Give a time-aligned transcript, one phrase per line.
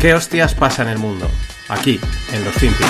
[0.00, 1.30] ¿Qué hostias pasa en el mundo?
[1.68, 2.00] Aquí,
[2.32, 2.88] en los Finpics.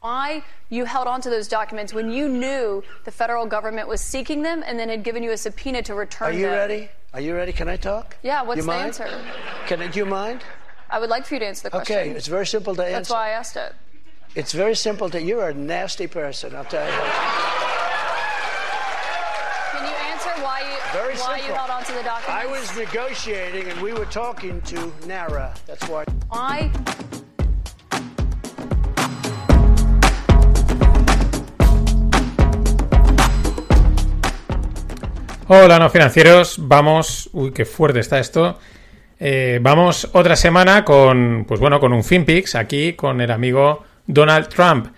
[0.00, 4.42] Why you held on to those documents when you knew the federal government was seeking
[4.42, 6.34] them and then had given you a subpoena to return them?
[6.34, 6.58] Are you them?
[6.58, 6.88] ready?
[7.14, 7.52] Are you ready?
[7.52, 8.16] Can I talk?
[8.24, 8.86] Yeah, what's you the mind?
[8.86, 9.08] answer?
[9.68, 10.42] Can I, do you mind?
[10.90, 11.96] I would like for you to answer the question.
[11.96, 12.96] Okay, it's very simple to answer.
[12.96, 13.76] That's why I asked it.
[14.34, 15.22] It's very simple to.
[15.22, 16.56] You're a nasty person.
[16.56, 17.51] I'll tell you.
[20.92, 21.56] Very why you simple.
[21.56, 22.28] held on to the documents?
[22.28, 25.54] I was negotiating, and we were talking to Nara.
[25.66, 26.04] That's why.
[26.28, 26.70] why
[35.48, 36.56] Hola, no financieros.
[36.58, 37.30] Vamos.
[37.32, 38.58] Uy, qué fuerte está esto.
[39.18, 44.48] Eh, vamos otra semana con, pues bueno, con un FinPix aquí con el amigo Donald
[44.48, 44.88] Trump.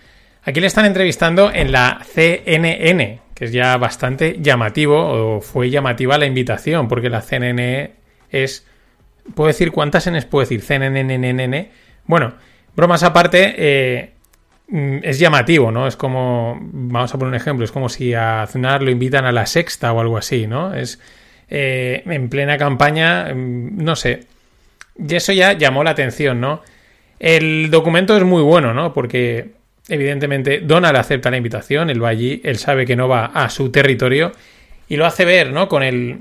[0.42, 6.18] Aquí le están entrevistando en la CNN, que es ya bastante llamativo, o fue llamativa
[6.18, 7.92] la invitación, porque la CNN
[8.30, 8.66] es.
[9.34, 10.60] ¿Puedo decir cuántas Ns puedo decir?
[10.62, 11.70] CNN.
[12.06, 12.34] Bueno,
[12.76, 14.12] bromas aparte, eh,
[14.68, 15.86] mm, es llamativo, ¿no?
[15.86, 19.32] Es como, vamos a poner un ejemplo, es como si a Aznar lo invitan a
[19.32, 20.74] la sexta o algo así, ¿no?
[20.74, 21.00] Es
[21.48, 24.26] eh, en plena campaña, mm, no sé.
[24.96, 26.62] Y eso ya llamó la atención, ¿no?
[27.18, 28.92] El documento es muy bueno, ¿no?
[28.92, 29.52] Porque
[29.88, 33.70] evidentemente Donald acepta la invitación, él va allí, él sabe que no va a su
[33.70, 34.32] territorio
[34.88, 35.68] y lo hace ver, ¿no?
[35.68, 36.20] Con el,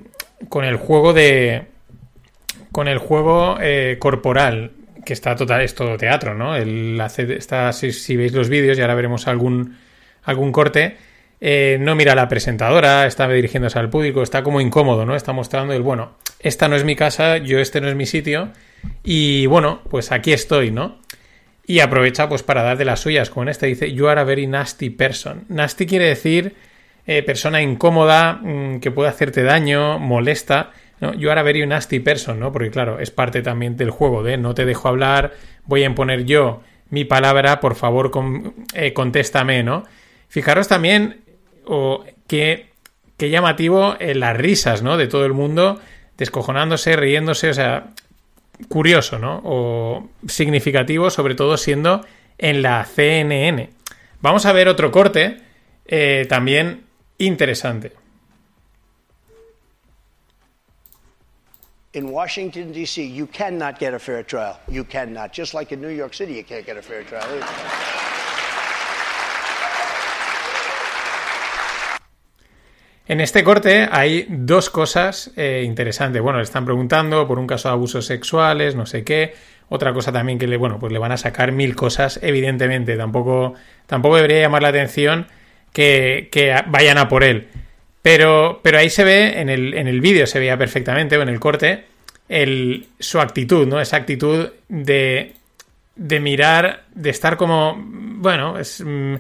[0.50, 1.66] con el juego de...
[2.72, 4.72] Con el juego eh, corporal,
[5.06, 6.56] que está total, es todo teatro, ¿no?
[6.56, 9.78] Él hace, está, si, si veis los vídeos y ahora veremos algún,
[10.24, 10.98] algún corte,
[11.40, 15.16] eh, no mira a la presentadora, está dirigiéndose al público, está como incómodo, ¿no?
[15.16, 18.50] Está mostrando el, bueno, esta no es mi casa, yo este no es mi sitio,
[19.04, 21.03] y bueno, pues aquí estoy, ¿no?
[21.66, 24.26] Y aprovecha pues para dar de las suyas, como en este dice, you are a
[24.26, 25.46] very nasty person.
[25.48, 26.56] Nasty quiere decir
[27.08, 31.14] eh, persona incómoda, mm, que puede hacerte daño, molesta, ¿no?
[31.14, 32.52] You are a very nasty person, ¿no?
[32.52, 35.34] Porque claro, es parte también del juego de no te dejo hablar,
[35.66, 39.84] voy a imponer yo mi palabra, por favor, con- eh, contéstame, ¿no?
[40.28, 41.22] Fijaros también
[41.66, 42.68] o que,
[43.18, 44.98] que llamativo eh, las risas, ¿no?
[44.98, 45.80] De todo el mundo
[46.18, 47.88] descojonándose, riéndose, o sea,
[48.68, 49.42] curioso, ¿no?
[49.44, 52.06] O significativo, sobre todo siendo
[52.38, 53.70] en la CNN.
[54.22, 55.38] Vamos a ver otro corte
[55.86, 56.86] eh, también
[57.18, 57.94] interesante.
[61.94, 64.60] In Washington, D.C., you cannot get a fair trial.
[64.68, 65.32] You cannot.
[65.32, 67.24] Just like in New York City, you can't get a fair trial.
[67.36, 68.13] either.
[73.06, 76.22] En este corte hay dos cosas eh, interesantes.
[76.22, 79.34] Bueno, le están preguntando por un caso de abusos sexuales, no sé qué.
[79.68, 82.96] Otra cosa también que le, bueno, pues le van a sacar mil cosas, evidentemente.
[82.96, 83.56] Tampoco,
[83.88, 85.28] tampoco debería llamar la atención
[85.74, 87.48] que, que vayan a por él.
[88.02, 91.30] Pero, pero ahí se ve, en el, en el vídeo se veía perfectamente, o en
[91.30, 91.86] el corte,
[92.30, 93.82] el, su actitud, ¿no?
[93.82, 95.34] Esa actitud de,
[95.96, 98.82] de mirar, de estar como, bueno, es...
[98.82, 99.16] mm,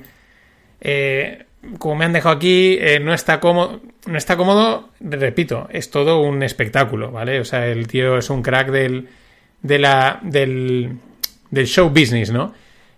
[0.81, 1.45] eh,
[1.78, 6.22] como me han dejado aquí, eh, no está cómodo, no está cómodo, repito, es todo
[6.22, 7.40] un espectáculo, ¿vale?
[7.40, 9.07] O sea, el tío es un crack del,
[9.62, 10.97] de la, del,
[11.50, 12.53] del show business, ¿no?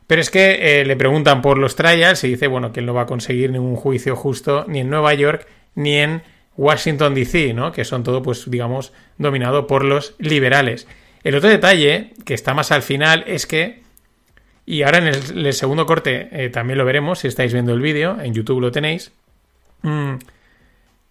[0.07, 2.93] Pero es que eh, le preguntan por los trials y dice, bueno, que él no
[2.93, 6.21] va a conseguir ningún juicio justo ni en Nueva York ni en
[6.57, 7.71] Washington DC, ¿no?
[7.71, 10.87] Que son todo, pues, digamos, dominado por los liberales.
[11.23, 13.81] El otro detalle, que está más al final, es que
[14.65, 18.17] y ahora en el, segundo corte eh, también lo veremos, si estáis viendo el vídeo,
[18.19, 19.11] en YouTube lo tenéis.
[19.83, 20.15] Mm,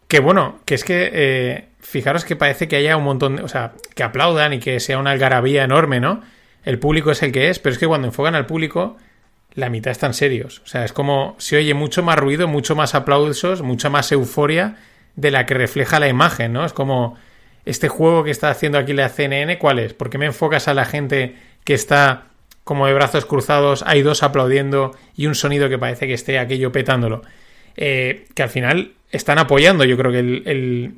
[0.09, 3.49] que bueno, que es que eh, fijaros que parece que haya un montón, de, o
[3.49, 6.23] sea, que aplaudan y que sea una algarabía enorme, ¿no?
[6.65, 8.97] El público es el que es, pero es que cuando enfocan al público,
[9.55, 10.61] la mitad están serios.
[10.65, 14.77] O sea, es como se oye mucho más ruido, mucho más aplausos, mucha más euforia
[15.15, 16.65] de la que refleja la imagen, ¿no?
[16.65, 17.17] Es como
[17.65, 19.95] este juego que está haciendo aquí la CNN, ¿cuál es?
[19.95, 22.25] ¿Por qué me enfocas a la gente que está
[22.65, 26.73] como de brazos cruzados, hay dos aplaudiendo y un sonido que parece que esté aquello
[26.73, 27.23] petándolo?
[27.77, 30.95] Eh, que al final están apoyando, yo creo que el,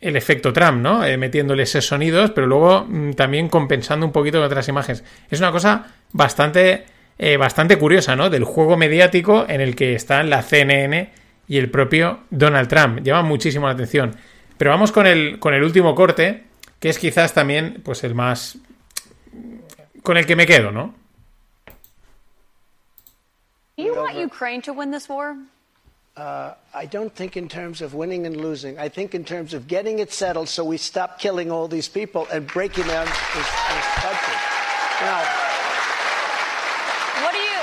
[0.00, 1.04] el, efecto Trump, ¿no?
[1.04, 5.04] Eh, metiéndole esos sonidos, pero luego mm, también compensando un poquito con otras imágenes.
[5.30, 6.84] Es una cosa bastante,
[7.18, 8.30] eh, bastante curiosa, ¿no?
[8.30, 11.10] Del juego mediático en el que están la CNN
[11.48, 13.00] y el propio Donald Trump.
[13.02, 14.16] Llama muchísimo la atención.
[14.58, 16.44] Pero vamos con el, con el último corte,
[16.80, 18.58] que es quizás también pues el más...
[20.02, 20.94] con el que me quedo, ¿no?
[23.76, 25.36] Do you want Ukraine to win this war?
[26.16, 28.78] Uh, I don't think in terms of winning and losing.
[28.78, 32.26] I think in terms of getting it settled so we stop killing all these people
[32.32, 34.36] and breaking down this, this country.
[35.04, 35.20] Now,
[37.22, 37.58] What do you?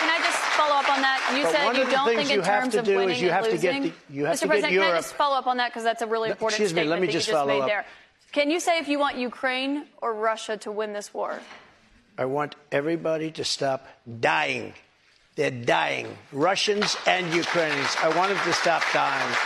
[0.00, 1.32] Can I just follow up on that?
[1.34, 3.44] you said you don't think you in have terms to of winning you and have
[3.48, 3.82] to get losing.
[4.10, 4.40] the- you have Mr.
[4.40, 6.32] to get President, can I just follow up on that because that's a really No,
[6.32, 7.68] important excuse me, statement let me that just you just made up.
[7.68, 7.86] there.
[8.32, 11.40] Can you say if you want Ukraine or Russia to win this war?
[12.18, 13.86] I want everybody to stop
[14.20, 14.74] dying.
[15.38, 16.08] They're dying.
[16.32, 17.94] Russians and Ukrainians.
[18.02, 19.36] I want them to stop dying.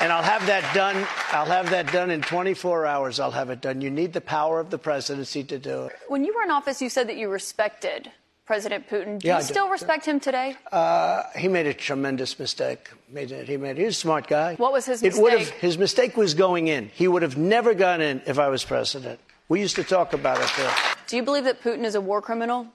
[0.00, 1.06] And I'll have that done.
[1.30, 3.20] I'll have that done in 24 hours.
[3.20, 3.80] I'll have it done.
[3.80, 5.92] You need the power of the presidency to do it.
[6.08, 8.10] When you were in office, you said that you respected
[8.44, 9.20] President Putin.
[9.20, 10.56] Do Yeah, you still respect him today?
[10.72, 12.90] Uh, he made a tremendous mistake.
[13.08, 13.46] Made it.
[13.48, 13.78] He made.
[13.78, 14.56] He was a smart guy.
[14.56, 15.40] What was his It would have.
[15.42, 15.60] mistake?
[15.60, 16.90] His mistake was going in.
[16.92, 19.20] He would have never gone in if I was president.
[19.48, 20.50] We used to talk about it.
[20.56, 20.74] There.
[21.06, 22.66] Do you believe that Putin is a war criminal?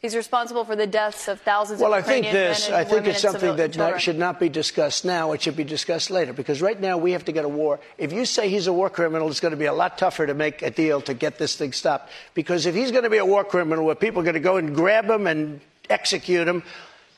[0.00, 2.70] He's responsible for the deaths of thousands Well, of I think Ukrainian this.
[2.70, 5.32] men I think it's something that not, should not be discussed now.
[5.32, 7.80] It should be discussed later because right now we have to get a war.
[7.98, 10.32] If you say he's a war criminal, it's going to be a lot tougher to
[10.32, 12.10] make a deal to get this thing stopped.
[12.32, 14.56] Because if he's going to be a war criminal, where people are going to go
[14.56, 15.60] and grab him and
[15.90, 16.62] execute him,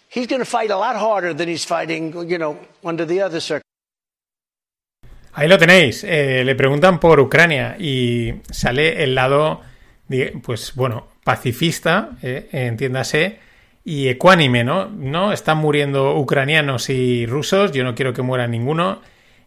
[0.09, 3.39] he's going to fight a lot harder than he's fighting, you know, under the other
[3.39, 3.63] circumstances.
[5.35, 6.03] Ahí lo tenéis.
[6.05, 9.61] Eh, le preguntan por Ucrania y sale el lado,
[10.43, 13.39] pues bueno, pacifista, eh, entiéndase,
[13.85, 14.89] y ecuánime, ¿no?
[14.89, 19.01] No están muriendo ucranianos y rusos, yo no quiero que muera ninguno.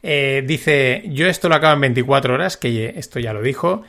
[0.04, 3.83] Eh, dice, yo esto lo acabo en 24 horas, que esto ya lo dijo.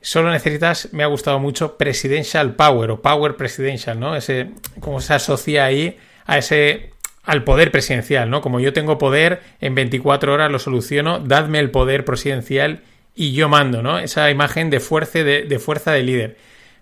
[0.00, 4.16] Solo necesitas, me ha gustado mucho, presidential power o power presidential, ¿no?
[4.16, 4.50] Ese,
[4.80, 5.96] cómo se asocia ahí
[6.26, 6.90] a ese,
[7.22, 8.40] al poder presidencial, ¿no?
[8.40, 12.82] Como yo tengo poder, en 24 horas lo soluciono, dadme el poder presidencial
[13.14, 13.98] y yo mando, ¿no?
[13.98, 16.36] Esa imagen de fuerza de, de fuerza de líder.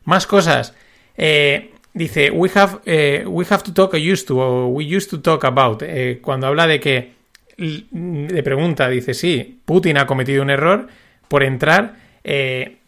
[0.05, 0.75] Más cosas.
[1.17, 5.21] Eh, dice, we have, eh, we have to talk used to, o we used to
[5.21, 5.83] talk about.
[5.83, 7.13] Eh, cuando habla de que,
[7.57, 10.89] l- le pregunta, dice, sí, Putin ha cometido un error
[11.29, 11.97] por entrar.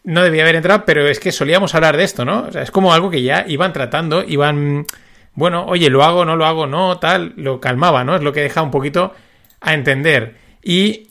[0.04, 2.44] no debía haber entrado, pero es que solíamos hablar de esto, ¿no?
[2.48, 4.86] O sea, es como algo que ya iban tratando, iban,
[5.34, 8.14] bueno, oye, lo hago, no lo hago, no, tal, lo calmaba, ¿no?
[8.16, 9.12] Es lo que deja un poquito
[9.60, 10.36] a entender.
[10.62, 11.08] Y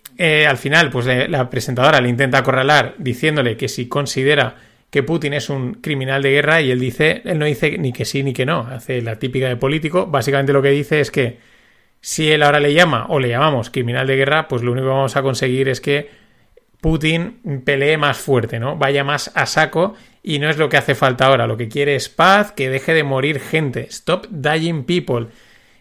[0.48, 4.56] al final, pues la presentadora le intenta acorralar diciéndole que si considera
[4.96, 8.06] que Putin es un criminal de guerra y él dice, él no dice ni que
[8.06, 11.38] sí ni que no, hace la típica de político, básicamente lo que dice es que
[12.00, 14.94] si él ahora le llama o le llamamos criminal de guerra, pues lo único que
[14.94, 16.10] vamos a conseguir es que
[16.80, 18.78] Putin pelee más fuerte, ¿no?
[18.78, 21.46] Vaya más a saco y no es lo que hace falta ahora.
[21.46, 23.88] Lo que quiere es paz, que deje de morir gente.
[23.90, 25.28] Stop dying people.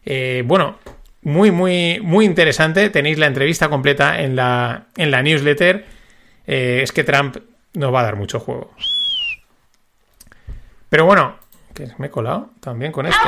[0.04, 0.80] Eh, bueno,
[1.22, 2.90] muy, muy, muy interesante.
[2.90, 5.84] Tenéis la entrevista completa en la, en la newsletter.
[6.48, 7.36] Eh, es que Trump
[7.74, 8.72] nos va a dar mucho juego.
[10.94, 11.34] Pero bueno,
[11.74, 13.18] que me he colado también con esto.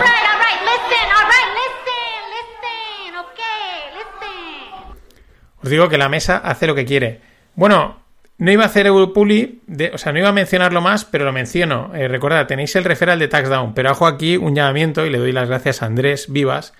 [5.61, 7.21] Os digo que la mesa hace lo que quiere.
[7.57, 7.99] Bueno,
[8.39, 11.91] no iba a hacer Europuli, o sea, no iba a mencionarlo más, pero lo menciono.
[11.93, 15.33] Eh, recordad, tenéis el referral de Taxdown, pero hago aquí un llamamiento y le doy
[15.33, 16.73] las gracias a Andrés Vivas,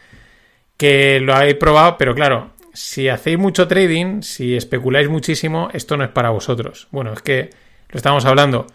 [0.77, 6.05] que lo habéis probado, pero claro, si hacéis mucho trading, si especuláis muchísimo, esto no
[6.05, 6.87] es para vosotros.
[6.93, 7.51] Bueno, es que
[7.89, 8.69] lo estamos hablando.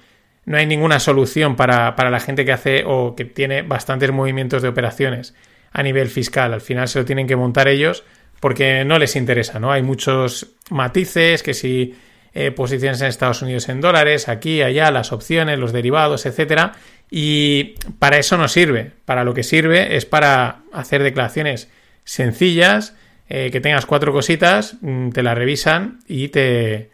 [0.45, 4.61] No hay ninguna solución para, para la gente que hace o que tiene bastantes movimientos
[4.61, 5.35] de operaciones
[5.71, 6.53] a nivel fiscal.
[6.53, 8.03] Al final se lo tienen que montar ellos
[8.39, 9.71] porque no les interesa, ¿no?
[9.71, 11.95] Hay muchos matices, que si
[12.33, 16.73] eh, posiciones en Estados Unidos en dólares, aquí, allá, las opciones, los derivados, etcétera.
[17.09, 18.91] Y para eso no sirve.
[19.05, 21.69] Para lo que sirve es para hacer declaraciones
[22.03, 22.95] sencillas,
[23.29, 26.90] eh, que tengas cuatro cositas, mm, te la revisan y te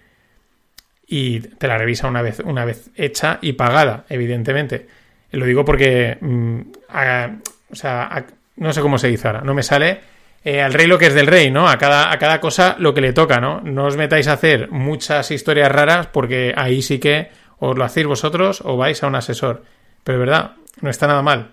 [1.07, 4.87] y te la revisa una vez una vez hecha y pagada, evidentemente.
[5.31, 6.59] Lo digo porque mm,
[6.89, 7.29] a-
[7.71, 8.25] o sea, a-
[8.57, 10.01] no sé cómo se dice ahora, no me sale
[10.43, 11.67] eh, al rey lo que es del rey, ¿no?
[11.67, 13.59] A cada, a cada cosa lo que le toca, ¿no?
[13.61, 18.07] No os metáis a hacer muchas historias raras porque ahí sí que os lo hacéis
[18.07, 19.63] vosotros o vais a un asesor.
[20.03, 21.51] Pero de verdad, no está nada mal.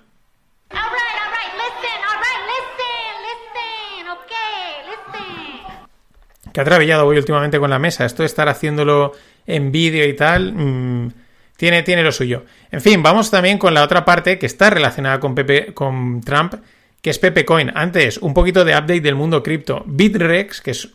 [6.52, 8.04] Que atravellado voy últimamente con la mesa.
[8.04, 9.12] Esto de estar haciéndolo
[9.46, 11.12] en vídeo y tal, mm,
[11.56, 12.44] tiene, tiene lo suyo.
[12.70, 16.54] En fin, vamos también con la otra parte que está relacionada con, Pepe, con Trump,
[17.00, 17.70] que es Pepe Coin.
[17.74, 19.84] Antes, un poquito de update del mundo cripto.
[19.86, 20.88] Bitrex, que es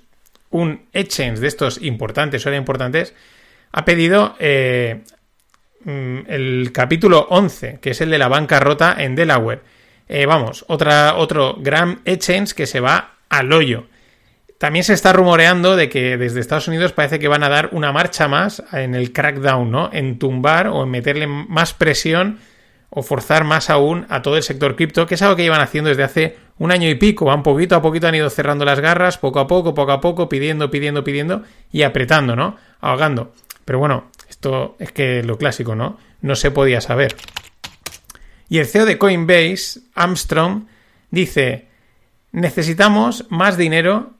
[0.50, 3.13] un exchange de estos importantes, o importantes,
[3.72, 5.01] ha pedido eh,
[5.86, 9.62] mm, el capítulo 11, que es el de la bancarrota en Delaware.
[10.08, 13.86] Eh, vamos, otra, otro gran exchange que se va al hoyo.
[14.60, 17.94] También se está rumoreando de que desde Estados Unidos parece que van a dar una
[17.94, 19.89] marcha más en el crackdown, ¿no?
[19.94, 22.39] En tumbar o en meterle más presión
[22.89, 25.88] o forzar más aún a todo el sector cripto, que es algo que llevan haciendo
[25.88, 27.24] desde hace un año y pico.
[27.24, 30.28] Van poquito a poquito, han ido cerrando las garras, poco a poco, poco a poco,
[30.28, 32.58] pidiendo, pidiendo, pidiendo y apretando, ¿no?
[32.82, 33.32] Ahogando.
[33.63, 35.98] Pero bueno, esto es que lo clásico, ¿no?
[36.20, 37.16] No se podía saber.
[38.50, 40.66] Y el CEO de Coinbase, Armstrong,
[41.12, 41.70] dice,
[42.34, 44.19] necesitamos más dinero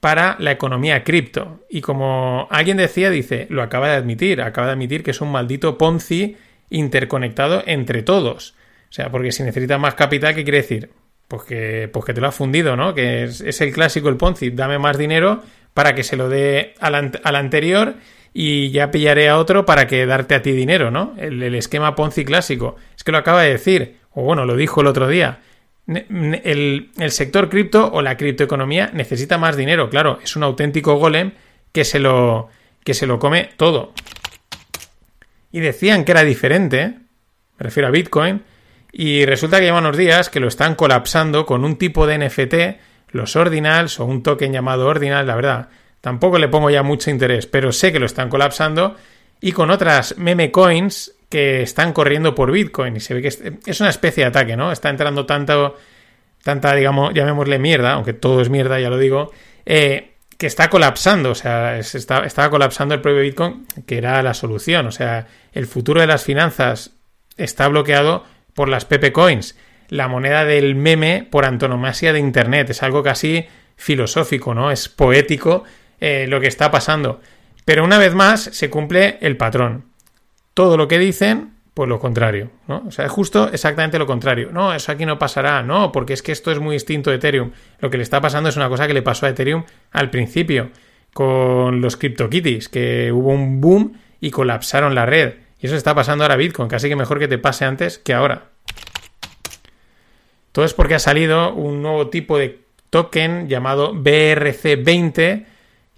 [0.00, 1.64] para la economía cripto.
[1.68, 5.32] Y como alguien decía, dice, lo acaba de admitir, acaba de admitir que es un
[5.32, 6.36] maldito Ponzi
[6.70, 8.54] interconectado entre todos.
[8.90, 10.90] O sea, porque si necesitas más capital, ¿qué quiere decir?
[11.26, 12.94] Pues que, pues que te lo ha fundido, ¿no?
[12.94, 15.42] Que es, es el clásico, el Ponzi, dame más dinero
[15.74, 17.94] para que se lo dé al, al anterior
[18.32, 21.14] y ya pillaré a otro para que darte a ti dinero, ¿no?
[21.18, 22.76] El, el esquema Ponzi clásico.
[22.96, 25.40] Es que lo acaba de decir, o bueno, lo dijo el otro día.
[25.88, 31.32] El, el sector cripto o la criptoeconomía necesita más dinero, claro, es un auténtico golem
[31.72, 32.48] que se lo,
[32.84, 33.92] que se lo come todo.
[35.50, 36.88] Y decían que era diferente,
[37.58, 38.42] me refiero a Bitcoin,
[38.92, 42.54] y resulta que lleva unos días que lo están colapsando con un tipo de NFT,
[43.10, 45.68] los ordinals o un token llamado ordinal, la verdad.
[46.00, 48.96] Tampoco le pongo ya mucho interés, pero sé que lo están colapsando
[49.40, 53.80] y con otras meme coins que están corriendo por Bitcoin y se ve que es,
[53.80, 54.72] una especie de ataque, ¿no?
[54.72, 55.76] Está entrando tanto,
[56.42, 59.32] tanta, digamos, llamémosle mierda, aunque todo es mierda, ya lo digo,
[59.66, 64.86] eh, que está colapsando, o sea, estaba colapsando el propio Bitcoin, que era la solución,
[64.86, 66.92] o sea, el futuro de las finanzas
[67.36, 69.56] está bloqueado por las Pepe Coins,
[69.88, 74.70] la moneda del meme por antonomasia de Internet, es algo casi filosófico, ¿no?
[74.70, 75.64] Es poético
[76.00, 77.20] eh, lo que está pasando.
[77.64, 79.87] Pero una vez más se cumple el patrón.
[80.58, 82.82] Todo lo que dicen, pues lo contrario, ¿no?
[82.88, 84.50] O sea, es justo exactamente lo contrario.
[84.52, 87.52] No, eso aquí no pasará, no, porque es que esto es muy distinto de Ethereum.
[87.78, 89.62] Lo que le está pasando es una cosa que le pasó a Ethereum
[89.92, 90.70] al principio,
[91.12, 95.34] con los CryptoKitties, que hubo un boom y colapsaron la red.
[95.60, 98.12] Y eso está pasando ahora a Bitcoin, casi que mejor que te pase antes que
[98.12, 98.48] ahora.
[100.50, 105.44] Todo es porque ha salido un nuevo tipo de token llamado BRC20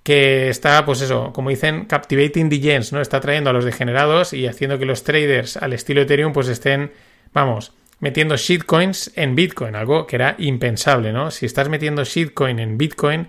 [0.02, 3.00] que está, pues eso, como dicen, captivating the gens, ¿no?
[3.00, 6.92] Está trayendo a los degenerados y haciendo que los traders al estilo Ethereum pues estén,
[7.33, 11.30] vamos, metiendo shitcoins en Bitcoin, algo que era impensable, ¿no?
[11.30, 13.28] Si estás metiendo shitcoin en Bitcoin,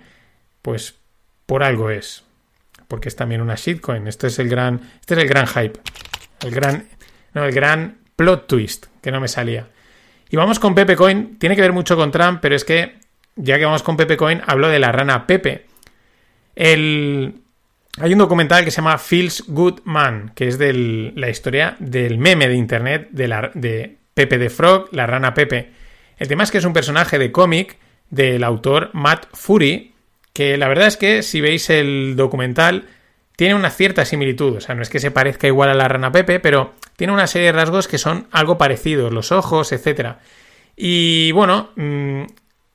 [0.62, 0.96] pues
[1.46, 2.24] por algo es.
[2.88, 4.06] Porque es también una shitcoin.
[4.06, 5.78] Este es el gran, este es el gran hype.
[6.42, 6.88] El gran,
[7.34, 9.68] no, el gran plot twist, que no me salía.
[10.30, 11.38] Y vamos con Pepe Coin.
[11.38, 12.98] Tiene que ver mucho con Trump, pero es que,
[13.36, 15.66] ya que vamos con Pepe Coin, hablo de la rana Pepe.
[16.56, 22.18] Hay un documental que se llama Feels Good Man, que es de la historia del
[22.18, 25.70] meme de internet de, de Pepe de Frog, la rana Pepe.
[26.18, 27.76] El tema es que es un personaje de cómic
[28.10, 29.92] del autor Matt Fury,
[30.32, 32.88] que la verdad es que si veis el documental
[33.36, 36.12] tiene una cierta similitud, o sea, no es que se parezca igual a la rana
[36.12, 40.16] Pepe, pero tiene una serie de rasgos que son algo parecidos, los ojos, etc.
[40.76, 42.22] Y bueno, mmm,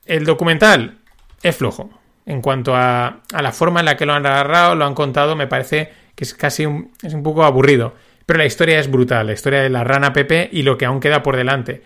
[0.06, 0.98] el documental
[1.42, 1.97] es flojo.
[2.28, 5.46] En cuanto a, la forma en la que lo han agarrado, lo han contado, me
[5.46, 7.94] parece que es casi un, es un poco aburrido.
[8.26, 11.00] Pero la historia es brutal, la historia de la rana Pepe y lo que aún
[11.00, 11.80] queda por delante.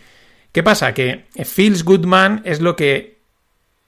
[0.51, 0.95] ¿Qué pasa?
[0.95, 3.21] Que Feels Good Man es lo que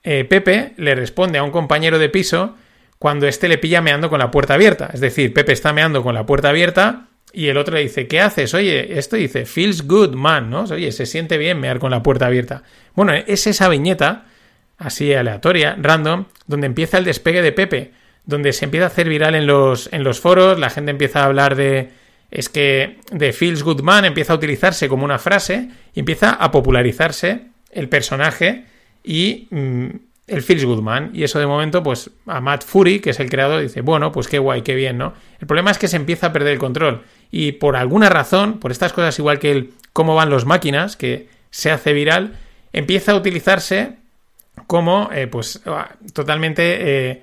[0.05, 2.55] eh, Pepe le responde a un compañero de piso
[3.01, 4.91] cuando éste le pilla meando con la puerta abierta.
[4.95, 8.21] Es decir, Pepe está meando con la puerta abierta y el otro le dice, ¿qué
[8.21, 8.55] haces?
[8.55, 10.63] Oye, esto dice, feels good, man, ¿no?
[10.71, 12.63] Oye, se siente bien mear con la puerta abierta.
[12.95, 14.27] Bueno, es esa viñeta,
[14.79, 17.93] así aleatoria, random, donde empieza el despegue de Pepe,
[18.25, 21.27] donde se empieza a hacer viral en los, en los foros, la gente empieza a
[21.27, 21.91] hablar de...
[22.31, 26.51] Es que de feels good man empieza a utilizarse como una frase y empieza a
[26.51, 28.65] popularizarse el personaje
[29.05, 29.89] y mmm,
[30.27, 31.11] el Feels Good Man.
[31.13, 34.29] Y eso de momento, pues a Matt Fury, que es el creador, dice, bueno, pues
[34.29, 35.15] qué guay, qué bien, ¿no?
[35.41, 37.03] El problema es que se empieza a perder el control.
[37.31, 41.29] Y por alguna razón, por estas cosas igual que el cómo van los máquinas, que
[41.51, 42.35] se hace viral,
[42.73, 43.97] empieza a utilizarse
[44.67, 45.63] como, eh, pues,
[46.13, 47.23] totalmente eh,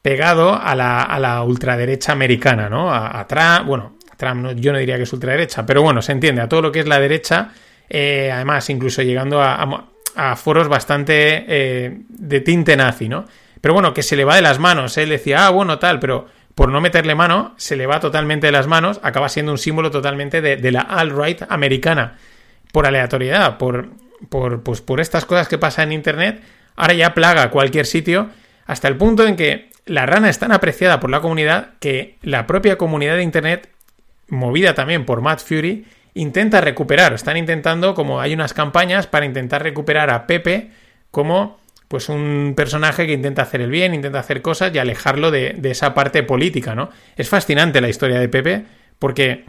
[0.00, 2.92] pegado a la, a la, ultraderecha americana, ¿no?
[2.92, 6.42] A, Trump, bueno, Trump no, yo no diría que es ultraderecha, pero bueno, se entiende,
[6.42, 7.50] a todo lo que es la derecha,
[7.88, 13.24] eh, además, incluso llegando a, a foros bastante de tinte nazi, ¿no?
[13.60, 14.98] Pero bueno, que se le va de las manos.
[14.98, 18.52] Él decía, ah, bueno, tal, pero por no meterle mano, se le va totalmente de
[18.52, 22.18] las manos, acaba siendo un símbolo totalmente de, de la alt-right americana.
[22.72, 23.90] Por aleatoriedad, por,
[24.28, 26.42] por, pues por estas cosas que pasan en Internet,
[26.76, 28.30] ahora ya plaga cualquier sitio,
[28.66, 32.46] hasta el punto en que la rana es tan apreciada por la comunidad que la
[32.46, 33.68] propia comunidad de Internet,
[34.28, 39.62] movida también por Matt Fury, intenta recuperar, están intentando, como hay unas campañas para intentar
[39.62, 40.70] recuperar a Pepe
[41.10, 45.54] como pues un personaje que intenta hacer el bien, intenta hacer cosas y alejarlo de,
[45.58, 46.88] de esa parte política, ¿no?
[47.16, 48.64] Es fascinante la historia de Pepe
[48.98, 49.44] porque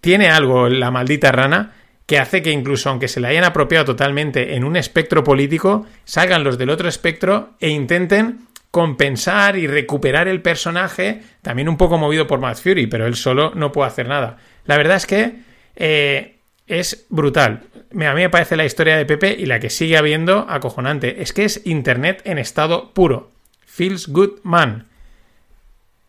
[0.00, 1.72] tiene algo la maldita rana
[2.10, 6.42] que hace que incluso aunque se le hayan apropiado totalmente en un espectro político, salgan
[6.42, 12.26] los del otro espectro e intenten compensar y recuperar el personaje, también un poco movido
[12.26, 14.38] por Matt Fury, pero él solo no puede hacer nada.
[14.64, 15.36] La verdad es que
[15.76, 17.62] eh, es brutal.
[17.92, 21.22] A mí me parece la historia de Pepe y la que sigue habiendo acojonante.
[21.22, 23.30] Es que es Internet en estado puro.
[23.66, 24.88] Feels good man.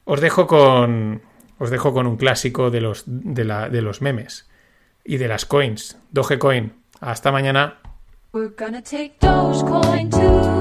[0.05, 1.22] Os dejo con.
[1.60, 4.48] Os dejo con un clásico de los, de, la- de los memes.
[5.03, 5.98] Y de las coins.
[6.12, 6.74] Dogecoin.
[7.00, 7.77] Hasta mañana.
[8.34, 10.61] We're gonna take Dogecoin to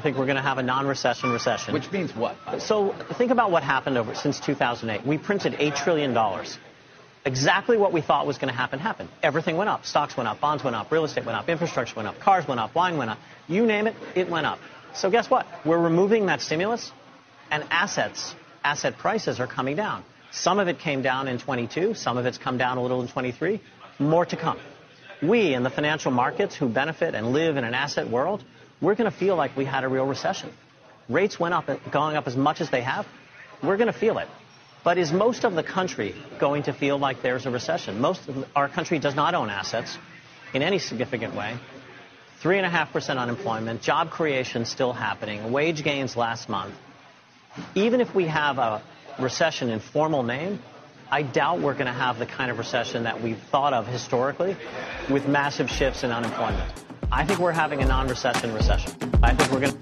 [0.00, 1.74] I think we're going to have a non-recession recession.
[1.74, 2.62] Which means what?
[2.62, 5.06] So think about what happened over since 2008.
[5.06, 6.16] We printed $8 trillion.
[7.26, 9.10] Exactly what we thought was going to happen happened.
[9.22, 9.84] Everything went up.
[9.84, 12.58] Stocks went up, bonds went up, real estate went up, infrastructure went up, cars went
[12.58, 13.18] up, wine went up.
[13.46, 14.58] You name it, it went up.
[14.94, 15.46] So guess what?
[15.66, 16.92] We're removing that stimulus
[17.50, 20.02] and assets, asset prices are coming down.
[20.30, 23.08] Some of it came down in 22, some of it's come down a little in
[23.08, 23.60] 23,
[23.98, 24.56] more to come.
[25.20, 28.42] We in the financial markets who benefit and live in an asset world,
[28.80, 30.50] we're going to feel like we had a real recession.
[31.08, 33.06] Rates went up, going up as much as they have.
[33.62, 34.28] We're going to feel it.
[34.82, 38.00] But is most of the country going to feel like there's a recession?
[38.00, 39.98] Most of our country does not own assets
[40.54, 41.56] in any significant way.
[42.42, 46.74] 3.5% unemployment, job creation still happening, wage gains last month.
[47.74, 48.80] Even if we have a
[49.18, 50.58] recession in formal name,
[51.10, 54.56] I doubt we're going to have the kind of recession that we've thought of historically
[55.10, 56.72] with massive shifts in unemployment.
[57.12, 58.92] I think we're having a non-recession recession.
[59.22, 59.74] I think we're going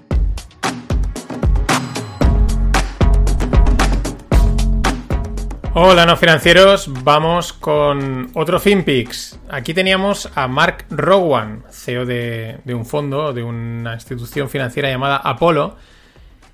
[5.75, 6.91] Hola, no financieros.
[7.03, 9.39] Vamos con otro FinPix.
[9.49, 15.75] Aquí teníamos a Mark Rowan, CEO de, un fondo, de una institución financiera llamada Apollo.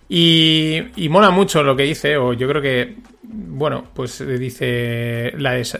[0.10, 5.34] Y, mola mucho lo que dice, o yo creo que, bueno, pues dice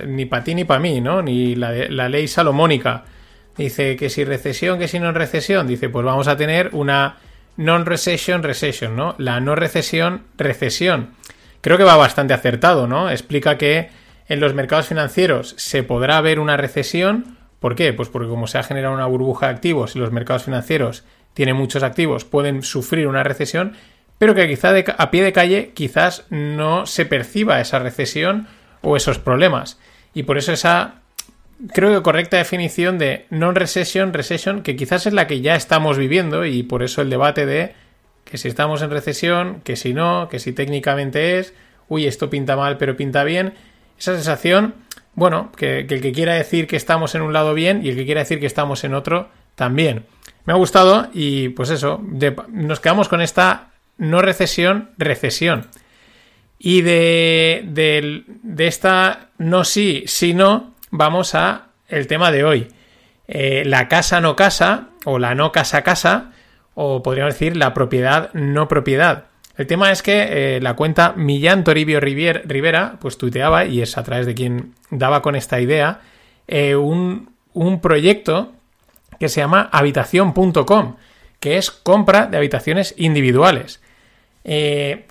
[0.08, 1.22] ni para ti ni para mí, ¿no?
[1.22, 3.04] Ni la ley salomónica.
[3.58, 5.68] Dice que si recesión, que si no recesión.
[5.68, 7.18] Dice, pues vamos a tener una
[7.58, 9.16] non-recession recession, ¿no?
[9.18, 11.12] La no recesión, recesión.
[11.62, 13.10] Creo que va bastante acertado, ¿no?
[13.10, 13.90] Explica que
[14.28, 17.38] en los mercados financieros se podrá ver una recesión.
[17.60, 17.94] ¿Por qué?
[17.94, 21.56] Pues porque como se ha generado una burbuja de activos y los mercados financieros tienen
[21.56, 23.76] muchos activos, pueden sufrir una recesión,
[24.18, 28.48] pero que quizá a pie de calle quizás no se perciba esa recesión
[28.82, 29.80] o esos problemas.
[30.14, 31.02] Y por eso esa
[31.74, 36.46] creo que correcta definición de non-recession, recession, que quizás es la que ya estamos viviendo
[36.46, 37.74] y por eso el debate de
[38.24, 41.54] que si estamos en recesión, que si no, que si técnicamente es,
[41.88, 43.54] uy, esto pinta mal pero pinta bien,
[43.98, 44.76] esa sensación,
[45.14, 48.06] bueno, que, el que quiera decir que estamos en un lado bien y el que
[48.06, 50.06] quiera decir que estamos en otro también.
[50.46, 55.68] Me ha gustado y pues eso, de- nos quedamos con esta no recesión, recesión.
[56.60, 62.68] Y de, del- de esta no sí, sí no, vamos a el tema de hoy.
[63.28, 66.32] Eh, la casa no casa, o la no casa casa,
[66.74, 69.26] o podríamos decir la propiedad no propiedad.
[69.58, 74.04] El tema es que eh, la cuenta Millán Toribio Rivera, pues tuiteaba, y es a
[74.04, 76.02] través de quien daba con esta idea,
[76.48, 78.54] eh, un, un proyecto
[79.20, 80.98] que se llama habitación.com,
[81.40, 83.82] que es compra de habitaciones individuales.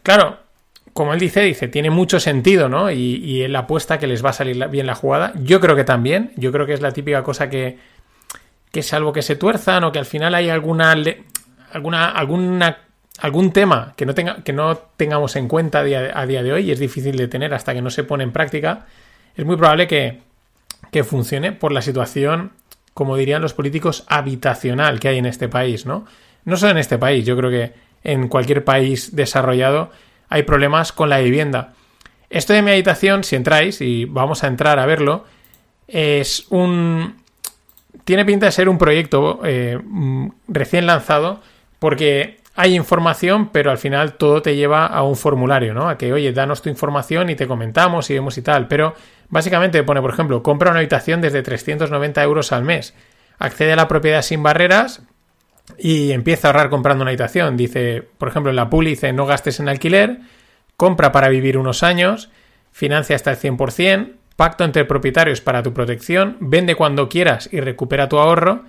[0.03, 0.44] Claro,
[0.95, 2.91] como él dice, dice, tiene mucho sentido, ¿no?
[2.91, 5.33] Y, y él apuesta que les va a salir bien la jugada.
[5.43, 6.33] Yo creo que también.
[6.37, 7.79] Yo creo que es la típica cosa que,
[8.71, 10.93] que salvo que se tuerzan o que al final hay alguna,
[11.73, 12.79] alguna, alguna
[13.19, 16.53] algún tema que no, tenga, que no tengamos en cuenta a día, a día de
[16.53, 18.87] hoy y es difícil de tener hasta que no se pone en práctica,
[19.37, 20.21] es muy probable que,
[20.91, 22.53] que funcione por la situación,
[22.93, 26.07] como dirían los políticos, habitacional que hay en este país, ¿no?
[26.45, 29.91] No solo en este país, yo creo que en cualquier país desarrollado
[30.29, 31.73] hay problemas con la vivienda.
[32.31, 35.25] Esto de mi habitación, si entráis, y vamos a entrar a verlo,
[35.87, 37.23] es un...
[38.05, 41.41] Tiene pinta de ser un proyecto eh, mm, recién lanzado
[41.79, 45.89] porque hay información, pero al final todo te lleva a un formulario, ¿no?
[45.89, 48.69] A que, oye, danos tu información y te comentamos y vemos y tal.
[48.69, 48.95] Pero
[49.29, 52.95] básicamente pone, por ejemplo, compra una habitación desde 390 euros al mes.
[53.39, 55.03] Accede a la propiedad sin barreras
[55.79, 57.57] y empieza a ahorrar comprando una habitación.
[57.57, 60.19] Dice, por ejemplo, en la PUL dice no gastes en alquiler,
[60.77, 62.31] compra para vivir unos años,
[62.73, 68.09] financia hasta el 100%, pacto entre propietarios para tu protección, vende cuando quieras y recupera
[68.09, 68.65] tu ahorro,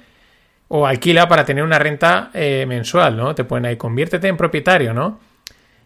[0.67, 3.35] o alquila para tener una renta eh, mensual, ¿no?
[3.35, 5.19] Te ponen ahí, conviértete en propietario, ¿no?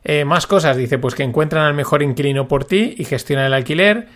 [0.03, 3.53] Eh, más cosas, dice, pues que encuentran al mejor inquilino por ti y gestiona el
[3.53, 4.07] alquiler,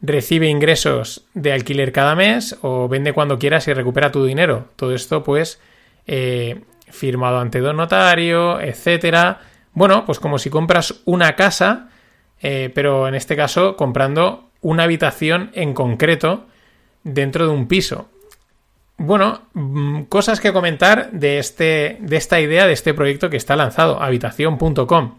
[0.00, 4.66] recibe ingresos de alquiler cada mes o vende cuando quieras y recupera tu dinero.
[4.76, 5.60] Todo esto, pues,
[6.08, 9.40] eh, firmado ante don notario, etcétera.
[9.72, 11.90] Bueno, pues como si compras una casa,
[12.40, 16.46] eh, pero en este caso comprando una habitación en concreto
[17.04, 18.08] dentro de un piso.
[18.96, 23.54] Bueno, mm, cosas que comentar de, este, de esta idea, de este proyecto que está
[23.54, 25.18] lanzado, habitación.com.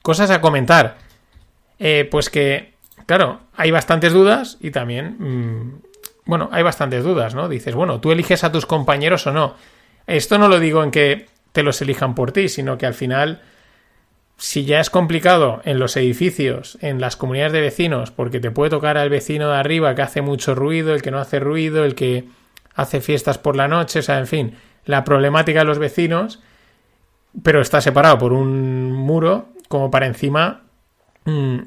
[0.00, 0.96] Cosas a comentar.
[1.80, 2.74] Eh, pues que,
[3.06, 5.82] claro, hay bastantes dudas y también, mm,
[6.24, 7.48] bueno, hay bastantes dudas, ¿no?
[7.48, 9.54] Dices, bueno, tú eliges a tus compañeros o no.
[10.08, 13.42] Esto no lo digo en que te los elijan por ti, sino que al final,
[14.38, 18.70] si ya es complicado en los edificios, en las comunidades de vecinos, porque te puede
[18.70, 21.94] tocar al vecino de arriba que hace mucho ruido, el que no hace ruido, el
[21.94, 22.24] que
[22.74, 24.54] hace fiestas por la noche, o sea, en fin,
[24.86, 26.40] la problemática de los vecinos,
[27.42, 30.62] pero está separado por un muro, como para encima
[31.26, 31.58] mm,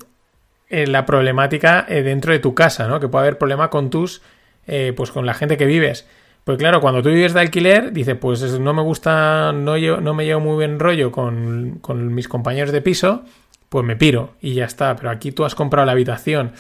[0.70, 3.00] eh, la problemática eh, dentro de tu casa, ¿no?
[3.00, 4.24] Que puede haber problema con tus,
[4.66, 6.08] eh, pues con la gente que vives.
[6.44, 10.14] Pues claro, cuando tú vives de alquiler, dice, pues no me gusta, no, yo, no
[10.14, 13.24] me llevo muy bien rollo con, con mis compañeros de piso,
[13.70, 14.96] pues me piro y ya está.
[14.96, 16.54] Pero aquí tú has comprado la habitación.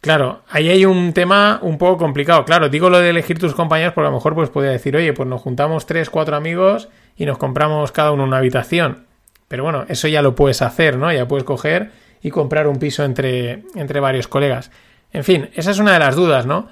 [0.00, 2.44] Claro, ahí hay un tema un poco complicado.
[2.44, 5.12] Claro, digo lo de elegir tus compañeros porque a lo mejor pues podría decir, oye,
[5.12, 9.04] pues nos juntamos tres, cuatro amigos y nos compramos cada uno una habitación.
[9.48, 11.12] Pero bueno, eso ya lo puedes hacer, ¿no?
[11.12, 11.90] Ya puedes coger
[12.22, 14.70] y comprar un piso entre, entre varios colegas.
[15.12, 16.68] En fin, esa es una de las dudas, ¿no?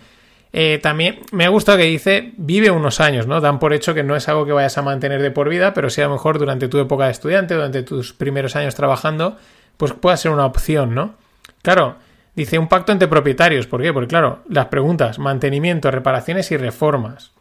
[0.53, 3.41] Eh, también me ha gustado que dice vive unos años, ¿no?
[3.41, 5.89] Dan por hecho que no es algo que vayas a mantener de por vida, pero
[5.95, 9.37] lo mejor durante tu época de estudiante, durante tus primeros años trabajando,
[9.77, 11.15] pues pueda ser una opción, ¿no?
[11.63, 11.97] Claro,
[12.35, 13.67] dice un pacto entre propietarios.
[13.67, 13.93] ¿Por qué?
[13.93, 17.33] Porque claro, las preguntas, mantenimiento, reparaciones y reformas.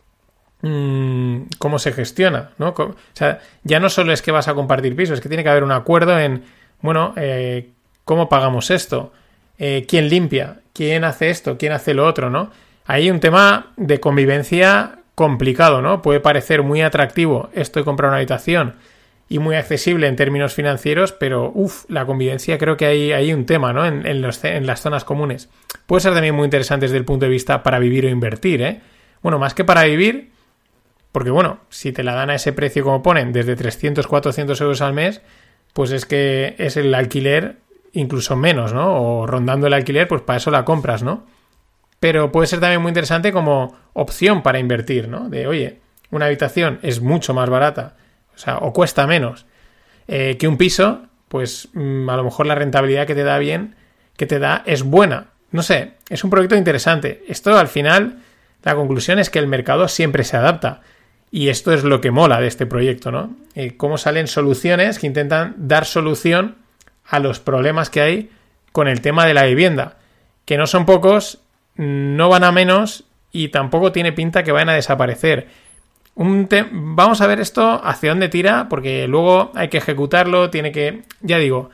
[0.62, 2.50] Mm, ¿Cómo se gestiona?
[2.58, 2.70] ¿no?
[2.70, 5.50] O sea, ya no solo es que vas a compartir piso, es que tiene que
[5.50, 6.44] haber un acuerdo en,
[6.82, 7.70] bueno, eh,
[8.06, 9.14] ¿cómo pagamos esto?
[9.60, 10.62] Eh, ¿Quién limpia?
[10.74, 11.58] ¿Quién hace esto?
[11.58, 12.30] ¿Quién hace lo otro?
[12.30, 12.52] ¿no?
[12.88, 16.02] Hay un tema de convivencia complicado, ¿no?
[16.02, 18.76] Puede parecer muy atractivo esto de comprar una habitación
[19.30, 23.46] y muy accesible en términos financieros, pero uff, la convivencia creo que hay, hay un
[23.46, 23.86] tema, ¿no?
[23.86, 25.50] En, en los- en las zonas comunes.
[25.86, 28.82] Puede ser también muy interesante desde el punto de vista para vivir o invertir, ¿eh?
[29.22, 30.32] Bueno, más que para vivir,
[31.12, 34.82] porque bueno, si te la dan a ese precio como ponen, desde 300, 400 euros
[34.82, 35.22] al mes,
[35.74, 37.58] pues es que es el alquiler
[37.92, 38.94] incluso menos, ¿no?
[39.02, 41.26] O rondando el alquiler, pues para eso la compras, ¿no?
[42.00, 45.30] Pero puede ser también muy interesante como opción para invertir, ¿no?
[45.30, 45.80] De, oye,
[46.12, 47.96] una habitación es mucho más barata,
[48.36, 49.46] o sea, o cuesta menos
[50.08, 53.76] eh, que un piso, pues mm, a lo mejor la rentabilidad que te da bien,
[54.16, 55.28] que te da, es buena.
[55.52, 57.24] No sé, es un proyecto interesante.
[57.28, 58.20] Esto al final,
[58.64, 60.82] la conclusión es que el mercado siempre se adapta.
[61.30, 63.36] Y esto es lo que mola de este proyecto, ¿no?
[63.54, 66.56] Eh, cómo salen soluciones que intentan dar solución
[67.06, 68.32] a los problemas que hay
[68.72, 69.98] con el tema de la vivienda.
[70.46, 71.40] Que no son pocos,
[71.78, 75.48] no van a menos y tampoco tiene pinta que vayan a desaparecer.
[76.16, 81.38] Vamos a ver esto hacia dónde tira, porque luego hay que ejecutarlo, tiene que, ya
[81.38, 81.70] digo,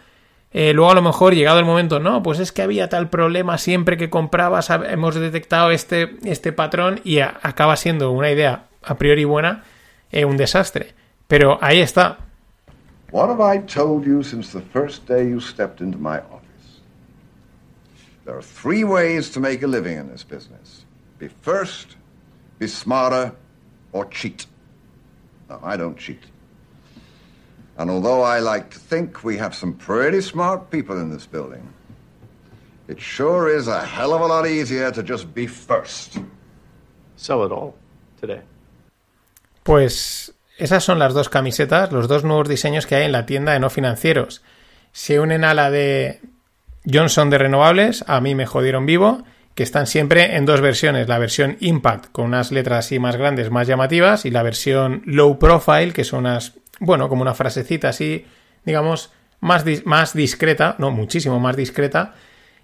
[0.52, 3.58] eh, luego a lo mejor llegado el momento, no, pues es que había tal problema
[3.58, 9.24] siempre que comprabas, hemos detectado este, este patrón y acaba siendo una idea a priori
[9.24, 9.64] buena,
[10.12, 10.94] eh, un desastre.
[11.28, 12.18] Pero ahí está.
[18.26, 20.86] There are three ways to make a living in this business
[21.20, 21.96] be first,
[22.60, 23.34] be smarter,
[23.92, 24.46] or cheat.
[25.50, 26.20] No, I don't cheat.
[27.78, 31.74] And although I like to think we have some pretty smart people in this building,
[32.88, 36.20] it sure is a hell of a lot easier to just be first.
[37.16, 37.76] Sell it all
[38.20, 38.42] today.
[39.64, 43.54] Pues esas son las dos camisetas, los dos nuevos diseños que hay en la tienda
[43.54, 44.44] de no financieros.
[44.92, 46.20] Se unen a la de
[46.92, 49.24] Johnson de renovables, a mí me jodieron vivo,
[49.56, 53.52] que están siempre en dos versiones, la versión Impact con unas letras así más grandes,
[53.52, 58.26] más llamativas, y la versión Low Profile, que son unas, bueno, como una frasecita así,
[58.66, 62.16] digamos, más, más discreta, no, muchísimo más discreta,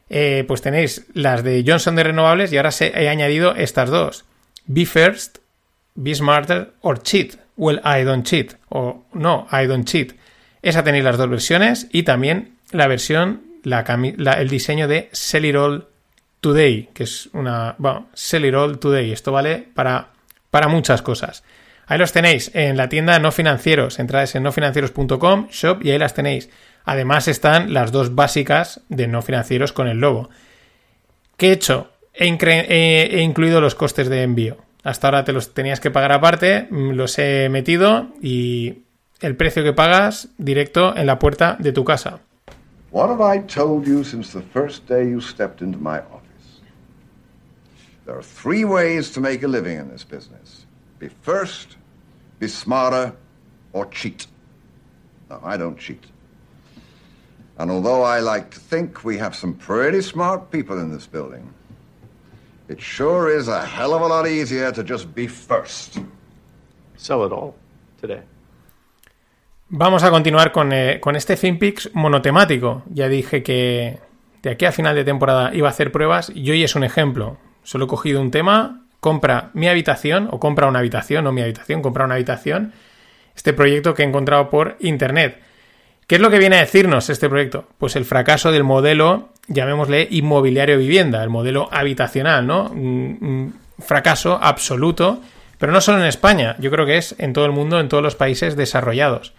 [0.10, 4.26] eh, pues tenéis las de Johnson de renovables y ahora se, he añadido estas dos.
[4.66, 5.40] Be First,
[5.96, 7.36] Be Smarter or Cheat.
[7.58, 8.54] Well, I don't cheat.
[8.70, 10.14] O no, I don't cheat.
[10.62, 13.82] Esa tenéis las dos versiones y también la versión, la
[14.40, 15.88] el diseño de Sell It All
[16.42, 17.76] Today, que es una...
[17.78, 19.12] Bueno, Sell It All Today.
[19.12, 20.10] Esto vale para,
[20.50, 21.44] para muchas cosas.
[21.86, 24.00] Ahí los tenéis en la tienda No Financieros.
[24.00, 26.50] Entradas en nofinancieros.com, shop y ahí las tenéis.
[26.86, 30.30] Además están las dos básicas de No Financieros con el logo.
[31.36, 31.92] ¿Qué he hecho?
[32.14, 34.58] He incluido los costes de envío.
[34.84, 38.84] Hasta ahora te los tenías que pagar aparte, mm, los he metido y
[39.20, 42.22] el precio que pagas directo en la puerta de tu casa.
[42.92, 46.62] What have I told you since the first day you stepped into my office?
[48.06, 50.66] There are three ways to make a living in this business
[50.98, 51.78] be first,
[52.40, 53.16] be smarter,
[53.72, 54.28] or cheat.
[55.30, 56.04] Now, I don't cheat.
[57.58, 61.54] And although I like to think we have some pretty smart people in this building,
[62.68, 66.00] it sure is a hell of a lot easier to just be first.
[66.98, 67.56] Sell it all
[68.02, 68.24] today.
[69.72, 72.82] Vamos a continuar con, eh, con este FinPix monotemático.
[72.90, 74.00] Ya dije que
[74.42, 77.38] de aquí a final de temporada iba a hacer pruebas y hoy es un ejemplo.
[77.62, 81.84] Solo he cogido un tema, compra mi habitación o compra una habitación, no mi habitación,
[81.84, 82.74] compra una habitación.
[83.36, 85.40] Este proyecto que he encontrado por internet.
[86.08, 87.68] ¿Qué es lo que viene a decirnos este proyecto?
[87.78, 92.72] Pues el fracaso del modelo, llamémosle inmobiliario vivienda, el modelo habitacional, ¿no?
[92.72, 95.22] Un, un fracaso absoluto,
[95.60, 98.02] pero no solo en España, yo creo que es en todo el mundo, en todos
[98.02, 99.34] los países desarrollados.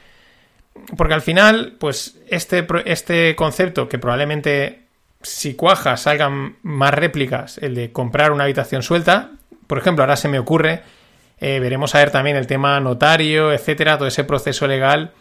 [0.96, 4.80] Porque al final, pues este, este concepto que probablemente
[5.22, 9.32] si cuaja salgan más réplicas, el de comprar una habitación suelta,
[9.66, 10.82] por ejemplo, ahora se me ocurre,
[11.38, 15.12] eh, veremos a ver también el tema notario, etcétera, todo ese proceso legal,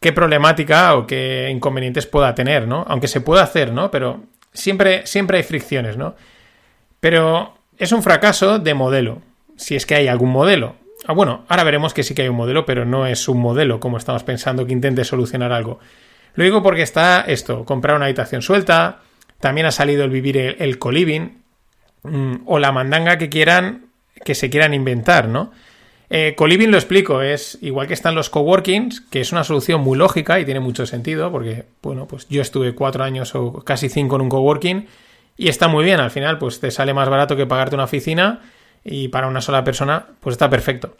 [0.00, 2.84] qué problemática o qué inconvenientes pueda tener, ¿no?
[2.88, 3.90] Aunque se pueda hacer, ¿no?
[3.90, 6.14] Pero siempre, siempre hay fricciones, ¿no?
[7.00, 9.22] Pero es un fracaso de modelo,
[9.56, 10.76] si es que hay algún modelo.
[11.06, 13.78] Ah, bueno, ahora veremos que sí que hay un modelo, pero no es un modelo
[13.78, 15.78] como estamos pensando que intente solucionar algo.
[16.34, 19.00] Lo digo porque está esto, comprar una habitación suelta,
[19.38, 21.42] también ha salido el vivir el, el coliving,
[22.02, 23.86] mm, o la mandanga que quieran,
[24.24, 25.52] que se quieran inventar, ¿no?
[26.10, 29.98] Eh, coliving lo explico, es igual que están los coworkings, que es una solución muy
[29.98, 34.16] lógica y tiene mucho sentido, porque, bueno, pues yo estuve cuatro años o casi cinco
[34.16, 34.86] en un coworking
[35.36, 38.40] y está muy bien, al final, pues te sale más barato que pagarte una oficina
[38.84, 40.96] y para una sola persona, pues está perfecto.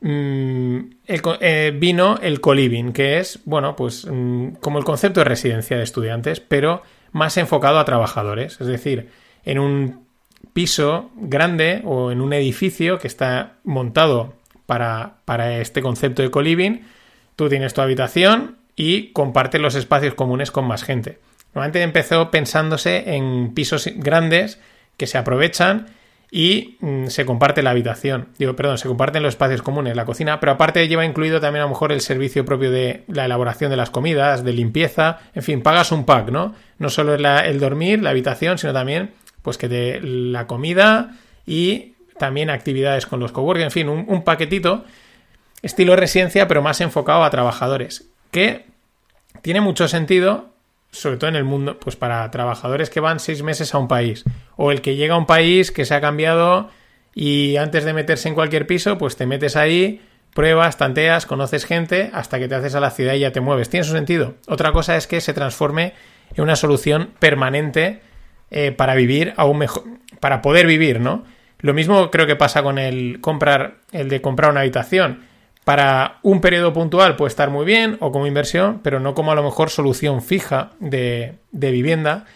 [0.00, 5.24] Mm, el eh, vino el coliving, que es, bueno, pues mm, como el concepto de
[5.24, 9.08] residencia de estudiantes, pero más enfocado a trabajadores, es decir,
[9.44, 10.04] en un
[10.52, 14.34] piso grande o en un edificio que está montado
[14.66, 16.84] para, para este concepto de coliving,
[17.36, 21.18] tú tienes tu habitación y compartes los espacios comunes con más gente.
[21.54, 24.60] Normalmente empezó pensándose en pisos grandes
[24.96, 25.86] que se aprovechan
[26.36, 28.26] y mm, se comparte la habitación.
[28.38, 31.66] Digo, perdón, se comparten los espacios comunes, la cocina, pero aparte lleva incluido también a
[31.66, 35.62] lo mejor el servicio propio de la elaboración de las comidas, de limpieza, en fin,
[35.62, 36.52] pagas un pack, ¿no?
[36.80, 41.12] No solo el dormir, la habitación, sino también pues que te, la comida
[41.46, 44.84] y también actividades con los coworking, en fin, un, un paquetito
[45.62, 48.66] estilo residencia, pero más enfocado a trabajadores, que
[49.40, 50.50] tiene mucho sentido,
[50.94, 54.24] sobre todo en el mundo, pues para trabajadores que van seis meses a un país,
[54.56, 56.70] o el que llega a un país que se ha cambiado
[57.14, 60.00] y antes de meterse en cualquier piso, pues te metes ahí,
[60.34, 63.70] pruebas, tanteas, conoces gente, hasta que te haces a la ciudad y ya te mueves.
[63.70, 64.34] Tiene su sentido.
[64.48, 65.94] Otra cosa es que se transforme
[66.34, 68.00] en una solución permanente
[68.50, 69.84] eh, para vivir aún mejor,
[70.20, 71.24] para poder vivir, ¿no?
[71.60, 75.24] Lo mismo creo que pasa con el comprar, el de comprar una habitación.
[75.64, 79.34] Para un periodo puntual puede estar muy bien o como inversión, pero no como a
[79.34, 82.26] lo mejor solución fija de, vivienda,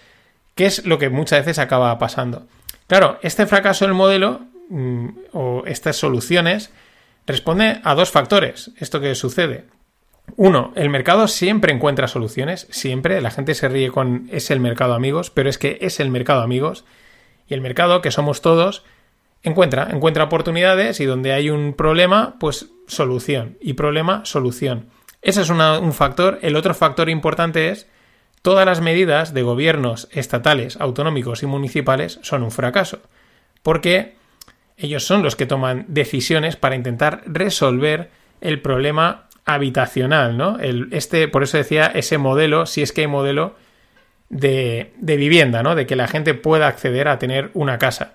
[0.54, 2.46] que es lo que muchas veces acaba pasando.
[2.86, 6.70] Claro, este fracaso del modelo mm, o estas soluciones
[7.26, 8.70] responde a dos factores.
[8.78, 9.66] Esto que sucede.
[10.36, 13.20] Uno, el mercado siempre encuentra soluciones, siempre.
[13.20, 16.40] La gente se ríe con es el mercado amigos, pero es que es el mercado
[16.40, 16.86] amigos.
[17.46, 18.84] Y el mercado, que somos todos,
[19.42, 23.57] encuentra, encuentra oportunidades y donde hay un problema, pues solución.
[23.61, 24.87] Y problema, solución.
[25.22, 26.38] Ese es un factor.
[26.42, 27.87] El otro factor importante es
[28.42, 33.01] todas las medidas de gobiernos estatales, autonómicos y municipales son un fracaso.
[33.62, 34.16] Porque
[34.77, 40.59] ellos son los que toman decisiones para intentar resolver el problema habitacional, ¿no?
[40.59, 43.57] El, este, por eso decía ese modelo, si es que hay modelo
[44.29, 45.74] de, de vivienda, ¿no?
[45.74, 48.14] De que la gente pueda acceder a tener una casa.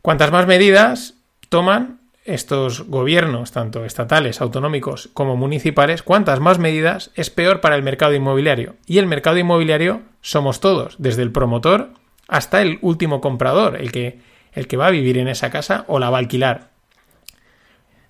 [0.00, 1.14] Cuantas más medidas
[1.50, 1.99] toman
[2.34, 8.14] estos gobiernos, tanto estatales, autonómicos como municipales, cuantas más medidas es peor para el mercado
[8.14, 8.76] inmobiliario.
[8.86, 11.90] Y el mercado inmobiliario somos todos, desde el promotor
[12.28, 14.20] hasta el último comprador, el que,
[14.52, 16.70] el que va a vivir en esa casa o la va a alquilar.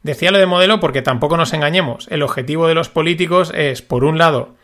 [0.03, 2.07] Decía lo de modelo porque tampoco nos engañemos.
[2.11, 4.55] El objetivo de los políticos es, por un lado,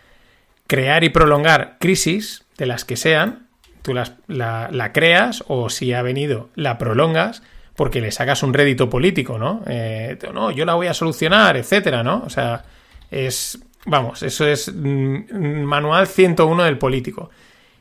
[0.67, 3.49] crear y prolongar crisis, de las que sean,
[3.83, 7.43] tú las, la, la creas o si ha venido, la prolongas
[7.77, 9.63] porque le sacas un rédito político, ¿no?
[9.67, 12.23] Eh, no, yo la voy a solucionar, etcétera, ¿no?
[12.25, 12.65] O sea,
[13.11, 17.31] es, vamos, eso es mm, manual 101 del político.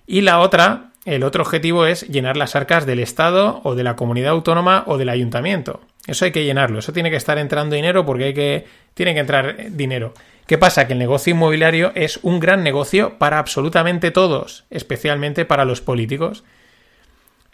[0.05, 3.95] Y la otra el otro objetivo es llenar las arcas del Estado o de la
[3.95, 5.81] comunidad autónoma o del ayuntamiento.
[6.07, 9.19] Eso hay que llenarlo, eso tiene que estar entrando dinero porque hay que, tiene que
[9.19, 10.13] entrar dinero.
[10.47, 10.87] ¿Qué pasa?
[10.87, 16.43] Que el negocio inmobiliario es un gran negocio para absolutamente todos, especialmente para los políticos.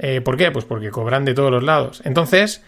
[0.03, 0.49] Eh, ¿Por qué?
[0.49, 2.01] Pues porque cobran de todos los lados.
[2.05, 2.63] Entonces,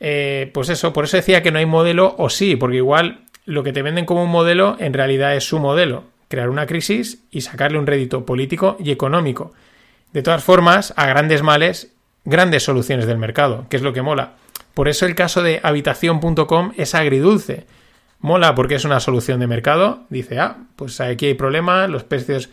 [0.00, 3.62] eh, pues eso, por eso decía que no hay modelo o sí, porque igual lo
[3.62, 7.42] que te venden como un modelo en realidad es su modelo, crear una crisis y
[7.42, 9.52] sacarle un rédito político y económico.
[10.14, 11.92] De todas formas, a grandes males,
[12.24, 14.36] grandes soluciones del mercado, que es lo que mola.
[14.72, 17.66] Por eso el caso de habitación.com es agridulce.
[18.20, 20.04] Mola porque es una solución de mercado.
[20.08, 22.48] Dice, ah, pues aquí hay problema, los precios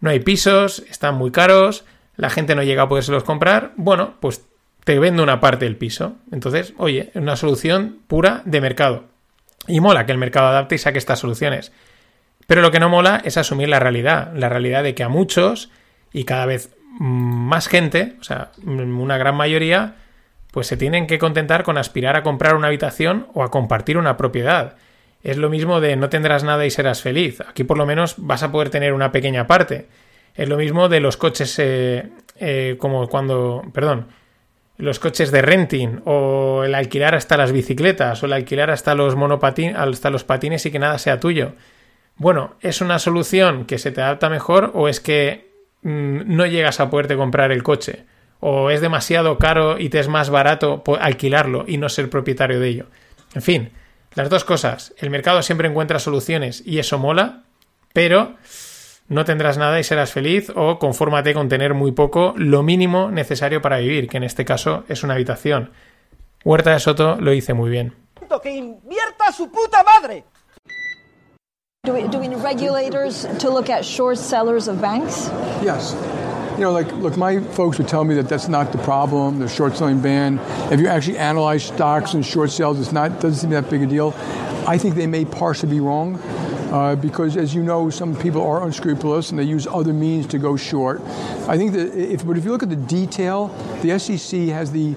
[0.00, 1.84] no hay pisos, están muy caros,
[2.20, 3.72] la gente no llega a podérselos comprar.
[3.76, 4.44] Bueno, pues
[4.84, 6.16] te vendo una parte del piso.
[6.30, 9.04] Entonces, oye, es una solución pura de mercado.
[9.66, 11.72] Y mola que el mercado adapte y saque estas soluciones.
[12.46, 15.70] Pero lo que no mola es asumir la realidad, la realidad de que a muchos
[16.12, 19.94] y cada vez más gente, o sea, una gran mayoría,
[20.50, 24.18] pues se tienen que contentar con aspirar a comprar una habitación o a compartir una
[24.18, 24.76] propiedad.
[25.22, 27.40] Es lo mismo de no tendrás nada y serás feliz.
[27.48, 29.88] Aquí por lo menos vas a poder tener una pequeña parte.
[30.34, 34.06] Es lo mismo de los coches eh, eh, como cuando, perdón,
[34.80, 39.14] los coches de renting o el alquilar hasta las bicicletas o el alquilar hasta los
[39.76, 41.52] hasta los patines y que nada sea tuyo.
[42.16, 46.80] Bueno, ¿es una solución que se te adapta mejor o es que mm, no llegas
[46.80, 48.04] a poderte comprar el coche?
[48.40, 52.68] ¿O es demasiado caro y te es más barato alquilarlo y no ser propietario de
[52.68, 52.86] ello?
[53.34, 53.70] En fin,
[54.14, 54.94] las dos cosas.
[54.96, 57.42] El mercado siempre encuentra soluciones y eso mola,
[57.92, 58.36] pero
[59.10, 63.60] no tendrás nada y serás feliz o confórmate con tener muy poco, lo mínimo necesario
[63.60, 65.72] para vivir, que en este caso es una habitación.
[66.44, 67.92] Huerta de Soto lo dice muy bien.
[68.40, 70.24] que invierta su puta madre.
[71.82, 75.28] Do we, do we need regulators to look at short sellers of banks?
[75.62, 75.96] Yes.
[76.56, 79.48] You know, like, look, my folks would tell me that that's not the problem, the
[79.48, 80.38] short selling ban.
[80.70, 83.86] If you actually analyze stocks and short sales, it's not, doesn't seem that big a
[83.86, 84.14] deal.
[84.68, 86.20] I think they may partially be wrong.
[86.70, 90.38] Uh, because, as you know, some people are unscrupulous and they use other means to
[90.38, 91.00] go short.
[91.48, 93.48] I think that if, but if you look at the detail,
[93.82, 94.94] the SEC has the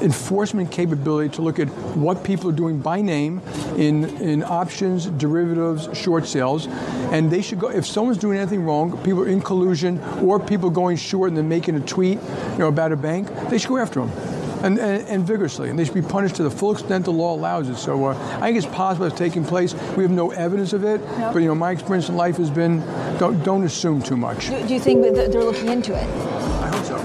[0.00, 3.40] enforcement capability to look at what people are doing by name
[3.76, 6.68] in, in options, derivatives, short sales,
[7.10, 7.68] and they should go.
[7.68, 11.48] If someone's doing anything wrong, people are in collusion, or people going short and then
[11.48, 12.18] making a tweet,
[12.52, 14.37] you know, about a bank, they should go after them.
[14.62, 17.34] And, and, and vigorously, and they should be punished to the full extent the law
[17.34, 17.76] allows it.
[17.76, 19.72] So uh, I think it's possible it's taking place.
[19.96, 21.32] We have no evidence of it, Yeah.
[21.32, 22.80] but you know, my experience in life has been
[23.18, 24.48] don't, don't assume too much.
[24.48, 26.02] Do, do you think that they're looking into it?
[26.02, 26.96] I hope so.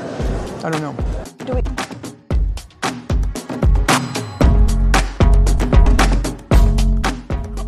[0.67, 0.95] I don't know.
[1.45, 1.61] Do we,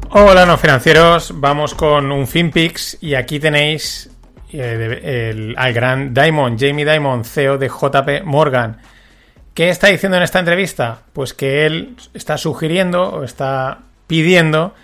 [0.09, 1.33] Hola, no financieros.
[1.35, 4.09] Vamos con un FinPix y aquí tenéis
[4.51, 8.77] eh, el- al gran Diamond, Jamie Diamond, CEO de JP Morgan.
[9.55, 11.03] ¿Qué está diciendo en esta entrevista?
[11.13, 14.75] Pues que él está sugiriendo o está pidiendo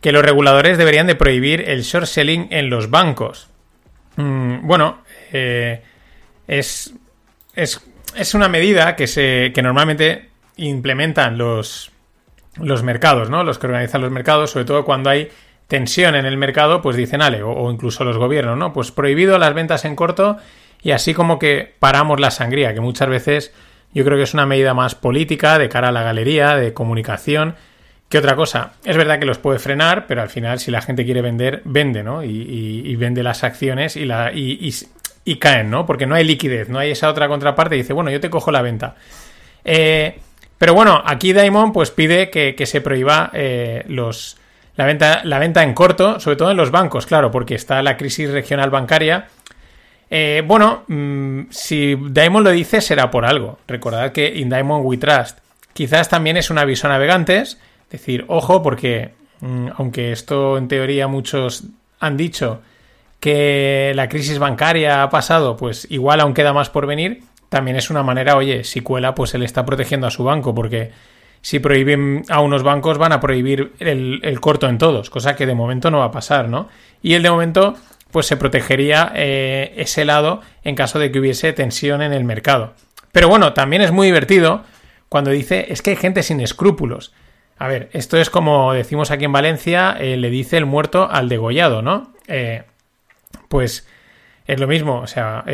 [0.00, 3.48] que los reguladores deberían de prohibir el short selling en los bancos.
[4.14, 4.98] Mm, bueno,
[5.32, 5.82] eh,
[6.46, 6.94] es,
[7.56, 11.90] es, es una medida que, se, que normalmente implementan los,
[12.54, 13.42] los mercados, ¿no?
[13.42, 15.28] Los que organizan los mercados, sobre todo cuando hay
[15.66, 18.72] tensión en el mercado, pues dicen, ale, o, o incluso los gobiernos, ¿no?
[18.72, 20.36] Pues prohibido las ventas en corto
[20.82, 23.52] y así como que paramos la sangría, que muchas veces
[23.92, 27.56] yo creo que es una medida más política, de cara a la galería, de comunicación,
[28.08, 28.72] que otra cosa.
[28.84, 32.02] Es verdad que los puede frenar, pero al final si la gente quiere vender, vende,
[32.02, 32.22] ¿no?
[32.24, 35.86] Y, vende las acciones y, caen, ¿no?
[35.86, 38.50] Porque no hay liquidez, no hay esa otra contraparte y dice, bueno, yo te cojo
[38.50, 38.96] la venta.
[39.64, 40.18] Eh,
[40.58, 43.84] pero bueno, aquí Diamond pues pide que, se prohíba eh,
[44.76, 47.96] la, venta, la venta en corto, sobre todo en los bancos, claro, porque está la
[47.96, 49.28] crisis regional bancaria.
[50.10, 53.58] Eh, bueno, mm, si Diamond lo dice será por algo.
[53.68, 55.38] Recordad que In Diamond We Trust
[55.72, 57.58] quizás también es un aviso a navegantes,
[57.90, 61.64] decir, ojo, porque mm, aunque esto en teoría muchos
[62.00, 62.60] han dicho
[63.20, 67.90] que la crisis bancaria ha pasado, pues igual aún queda más por venir, también es
[67.90, 70.92] una manera, oye, si cuela, pues él está protegiendo a su banco, porque
[71.42, 75.46] si prohíben a unos bancos van a prohibir el, el corto en todos, cosa que
[75.46, 76.68] de momento no va a pasar, ¿no?
[77.02, 77.76] Y él de momento,
[78.10, 82.74] pues se protegería eh, ese lado en caso de que hubiese tensión en el mercado.
[83.12, 84.64] Pero bueno, también es muy divertido
[85.08, 87.12] cuando dice, es que hay gente sin escrúpulos.
[87.58, 91.28] A ver, esto es como decimos aquí en Valencia, eh, le dice el muerto al
[91.28, 92.14] degollado, ¿no?
[92.26, 92.62] Eh,
[93.48, 93.86] pues
[94.46, 95.44] es lo mismo, o sea,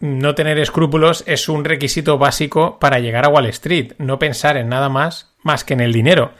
[0.00, 4.68] no tener escrúpulos es un requisito básico para llegar a Wall Street, no pensar en
[4.68, 6.32] nada más más que en el dinero.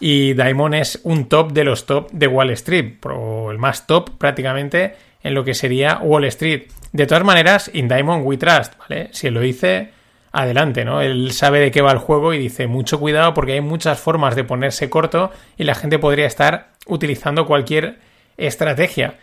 [0.00, 4.16] Y Diamond es un top de los top de Wall Street, o el más top
[4.18, 6.64] prácticamente en lo que sería Wall Street.
[6.92, 9.10] De todas maneras, in Diamond we trust, ¿vale?
[9.12, 9.90] Si él lo dice,
[10.32, 11.00] adelante, ¿no?
[11.00, 14.36] Él sabe de qué va el juego y dice mucho cuidado porque hay muchas formas
[14.36, 17.98] de ponerse corto y la gente podría estar utilizando cualquier
[18.36, 19.18] estrategia.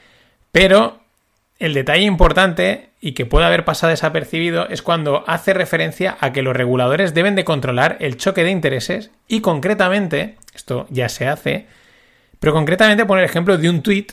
[0.51, 0.99] Pero
[1.59, 6.41] el detalle importante y que puede haber pasado desapercibido es cuando hace referencia a que
[6.41, 11.67] los reguladores deben de controlar el choque de intereses y concretamente, esto ya se hace,
[12.39, 14.07] pero concretamente poner ejemplo de un tweet,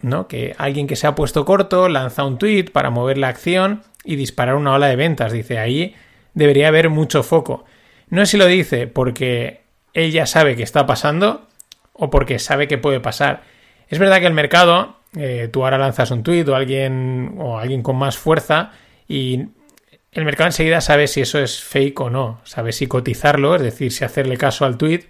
[0.00, 0.28] ¿no?
[0.28, 4.16] Que alguien que se ha puesto corto lanza un tweet para mover la acción y
[4.16, 5.32] disparar una ola de ventas.
[5.32, 5.94] Dice, ahí
[6.34, 7.64] debería haber mucho foco.
[8.08, 11.46] No sé si lo dice porque él ya sabe que está pasando
[11.92, 13.42] o porque sabe que puede pasar.
[13.88, 17.82] Es verdad que el mercado, eh, tú ahora lanzas un tweet o alguien, o alguien
[17.82, 18.72] con más fuerza
[19.06, 19.48] y
[20.12, 23.92] el mercado enseguida sabe si eso es fake o no, sabe si cotizarlo, es decir,
[23.92, 25.04] si hacerle caso al tweet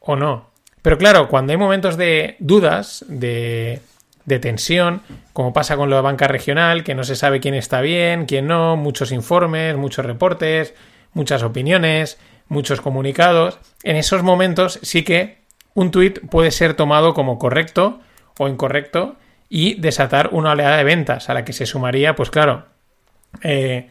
[0.00, 0.50] o no.
[0.82, 3.80] Pero claro, cuando hay momentos de dudas, de,
[4.24, 8.26] de tensión, como pasa con la banca regional, que no se sabe quién está bien,
[8.26, 10.74] quién no, muchos informes, muchos reportes,
[11.12, 12.18] muchas opiniones,
[12.48, 15.38] muchos comunicados, en esos momentos sí que
[15.74, 18.00] un tweet puede ser tomado como correcto
[18.38, 19.16] o incorrecto
[19.50, 22.64] y desatar una oleada de ventas a la que se sumaría, pues claro,
[23.42, 23.90] eh,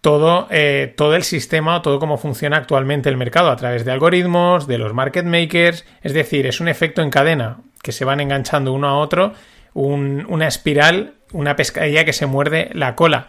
[0.00, 3.92] todo, eh, todo el sistema o todo cómo funciona actualmente el mercado a través de
[3.92, 8.20] algoritmos, de los market makers, es decir, es un efecto en cadena que se van
[8.20, 9.32] enganchando uno a otro,
[9.74, 13.28] un- una espiral, una pescadilla que se muerde la cola.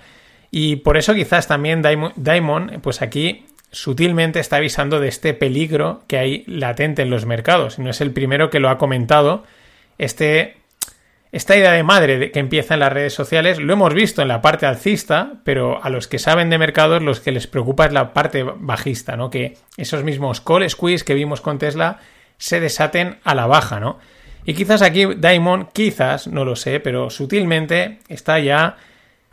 [0.52, 6.18] Y por eso quizás también Daimon, pues aquí sutilmente está avisando de este peligro que
[6.18, 7.80] hay latente en los mercados.
[7.80, 9.44] No es el primero que lo ha comentado.
[9.98, 10.56] Este,
[11.32, 14.42] esta idea de madre que empieza en las redes sociales lo hemos visto en la
[14.42, 18.14] parte alcista, pero a los que saben de mercados los que les preocupa es la
[18.14, 19.30] parte bajista, ¿no?
[19.30, 22.00] Que esos mismos call squeeze que vimos con Tesla
[22.38, 24.00] se desaten a la baja, ¿no?
[24.46, 28.78] Y quizás aquí Diamond, quizás, no lo sé, pero sutilmente está ya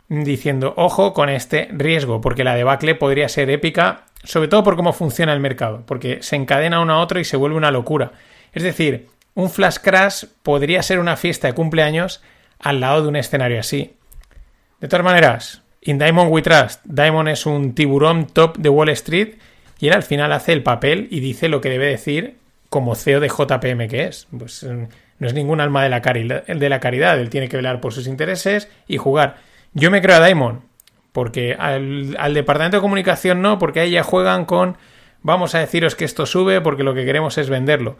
[0.09, 4.91] diciendo, ojo con este riesgo, porque la debacle podría ser épica, sobre todo por cómo
[4.91, 8.11] funciona el mercado, porque se encadena uno a otro y se vuelve una locura.
[8.51, 12.23] Es decir, un flash crash podría ser una fiesta de cumpleaños
[12.59, 13.95] al lado de un escenario así.
[14.79, 19.35] De todas maneras, in Diamond we trust, Diamond es un tiburón top de Wall Street
[19.79, 22.37] y él al final hace el papel y dice lo que debe decir
[22.69, 24.27] como CEO de JPM que es.
[24.37, 24.87] Pues eh,
[25.19, 27.93] no es ningún alma de la, caridad, de la caridad, él tiene que velar por
[27.93, 29.37] sus intereses y jugar.
[29.73, 30.61] Yo me creo a Diamond,
[31.11, 34.77] porque al, al departamento de comunicación no, porque ahí ya juegan con
[35.21, 37.97] vamos a deciros que esto sube porque lo que queremos es venderlo.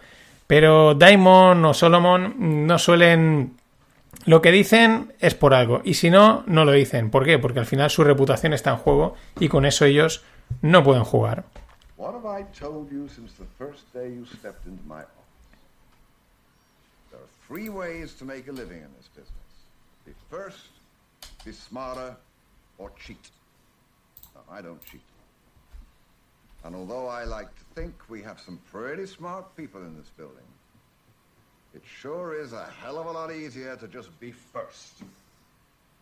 [0.47, 3.57] Pero Diamond o Solomon no suelen...
[4.25, 7.11] Lo que dicen es por algo, y si no, no lo dicen.
[7.11, 7.37] ¿Por qué?
[7.37, 10.23] Porque al final su reputación está en juego y con eso ellos
[10.61, 11.43] no pueden jugar.
[11.97, 15.15] What have I told you since the first day you stepped into my office?
[17.11, 19.31] There are three ways to make a living in this business.
[20.05, 20.71] Be first,
[21.45, 22.15] be smarter,
[22.77, 23.31] or cheat.
[24.33, 25.01] Now, I don't cheat.
[26.65, 30.47] And although I like to think we have some pretty smart people in this building,
[31.75, 35.03] it sure is a hell of a lot easier to just be first.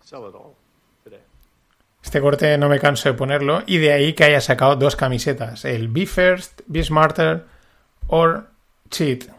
[0.02, 0.56] Sell it all
[1.04, 1.20] today.
[2.02, 5.66] Este corte no me canso de ponerlo y de ahí que haya sacado dos camisetas,
[5.66, 7.46] el Be First, Be Smarter
[8.08, 8.48] or
[8.90, 9.30] Cheat.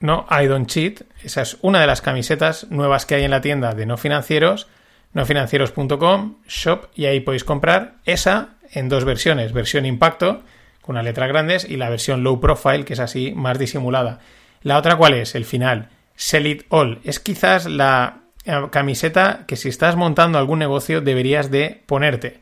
[0.00, 1.02] No, I don't cheat.
[1.22, 4.68] Esa es una de las camisetas nuevas que hay en la tienda de no financieros,
[5.14, 10.42] nofinancieros.com, shop, y ahí podéis comprar esa en dos versiones, versión impacto,
[10.88, 14.20] con unas letras grandes, y la versión low profile, que es así más disimulada.
[14.62, 15.34] La otra, ¿cuál es?
[15.34, 15.90] El final.
[16.16, 16.98] Sell it all.
[17.04, 22.40] Es quizás la eh, camiseta que si estás montando algún negocio deberías de ponerte.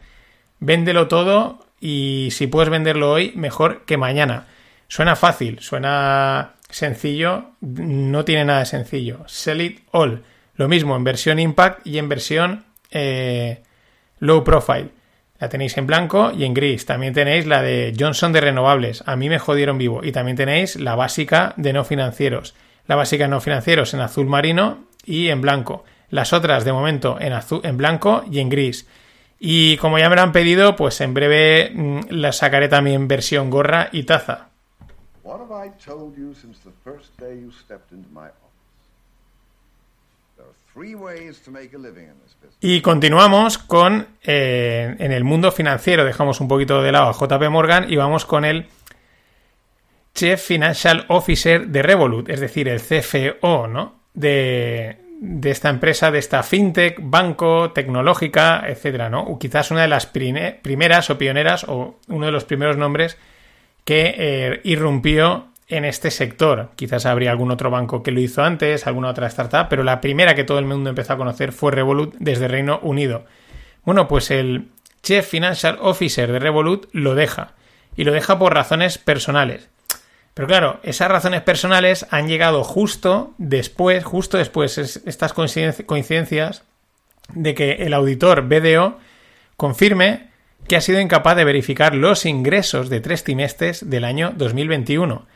[0.61, 4.47] Véndelo todo y si puedes venderlo hoy, mejor que mañana.
[4.87, 9.25] Suena fácil, suena sencillo, no tiene nada de sencillo.
[9.27, 10.23] Sell it all.
[10.55, 13.65] Lo mismo en versión impact y en versión eh,
[14.21, 14.91] low profile.
[15.39, 16.87] La tenéis en blanco y en gris.
[16.87, 19.03] También tenéis la de Johnson de renovables.
[19.07, 20.03] A mí me jodieron vivo.
[20.03, 22.55] Y también tenéis la básica de no financieros.
[22.87, 25.85] La básica de no financieros en azul marino y en blanco.
[26.09, 28.87] Las otras de momento en, azul, en blanco y en gris.
[29.39, 33.51] Y como ya me lo han pedido, pues en breve mm, la sacaré también versión
[33.51, 34.49] gorra y taza.
[42.61, 46.05] Y continuamos con eh, en el mundo financiero.
[46.05, 48.67] Dejamos un poquito de lado a JP Morgan y vamos con el
[50.15, 54.01] Chief Financial Officer de Revolut, es decir, el CFO, ¿no?
[54.15, 59.23] De, de esta empresa, de esta fintech, banco, tecnológica, etcétera, ¿no?
[59.23, 63.19] O quizás una de las prime- primeras o pioneras o uno de los primeros nombres
[63.85, 66.71] que eh, irrumpió en este sector.
[66.77, 70.35] Quizás habría algún otro banco que lo hizo antes, alguna otra startup, pero la primera
[70.35, 73.25] que todo el mundo empezó a conocer fue Revolut desde Reino Unido.
[73.85, 74.69] Bueno, pues el
[75.03, 77.55] Chief Financial Officer de Revolut lo deja.
[77.97, 79.69] Y lo deja por razones personales.
[80.35, 86.63] Pero claro, esas razones personales han llegado justo después, justo después, es- estas coinciden- coincidencias
[87.33, 88.99] de que el auditor BDO
[89.57, 90.29] confirme
[90.69, 95.27] que ha sido incapaz de verificar los ingresos de tres trimestres del año 2021.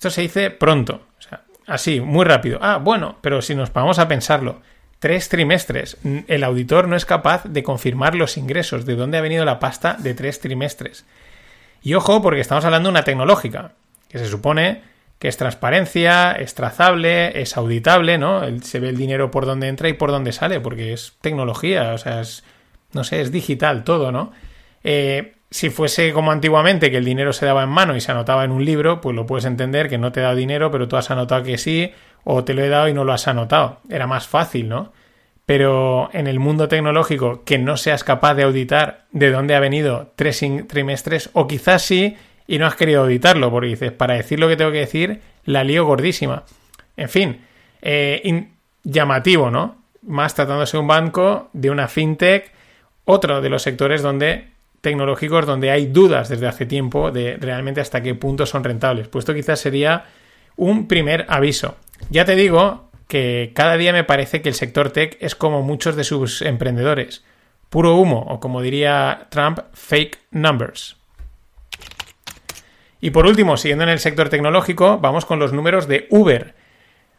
[0.00, 2.58] Esto se dice pronto, o sea, así, muy rápido.
[2.62, 4.62] Ah, bueno, pero si nos vamos a pensarlo,
[4.98, 9.44] tres trimestres, el auditor no es capaz de confirmar los ingresos, de dónde ha venido
[9.44, 11.04] la pasta de tres trimestres.
[11.82, 13.72] Y ojo, porque estamos hablando de una tecnológica,
[14.08, 14.80] que se supone
[15.18, 18.40] que es transparencia, es trazable, es auditable, ¿no?
[18.62, 21.98] Se ve el dinero por dónde entra y por dónde sale, porque es tecnología, o
[21.98, 22.42] sea, es,
[22.94, 24.32] no sé, es digital todo, ¿no?
[24.82, 28.44] Eh, si fuese como antiguamente, que el dinero se daba en mano y se anotaba
[28.44, 30.96] en un libro, pues lo puedes entender, que no te he dado dinero, pero tú
[30.96, 31.92] has anotado que sí,
[32.22, 33.80] o te lo he dado y no lo has anotado.
[33.88, 34.92] Era más fácil, ¿no?
[35.46, 40.12] Pero en el mundo tecnológico, que no seas capaz de auditar de dónde ha venido
[40.14, 44.48] tres trimestres, o quizás sí, y no has querido auditarlo, porque dices, para decir lo
[44.48, 46.44] que tengo que decir, la lío gordísima.
[46.96, 47.40] En fin,
[47.82, 48.48] eh,
[48.84, 49.78] llamativo, ¿no?
[50.02, 52.52] Más tratándose de un banco, de una fintech,
[53.04, 54.50] otro de los sectores donde
[54.80, 59.08] tecnológicos donde hay dudas desde hace tiempo de realmente hasta qué punto son rentables.
[59.08, 60.04] Pues esto quizás sería
[60.56, 61.76] un primer aviso.
[62.10, 65.96] Ya te digo que cada día me parece que el sector tech es como muchos
[65.96, 67.24] de sus emprendedores.
[67.68, 70.96] Puro humo, o como diría Trump, fake numbers.
[73.00, 76.54] Y por último, siguiendo en el sector tecnológico, vamos con los números de Uber.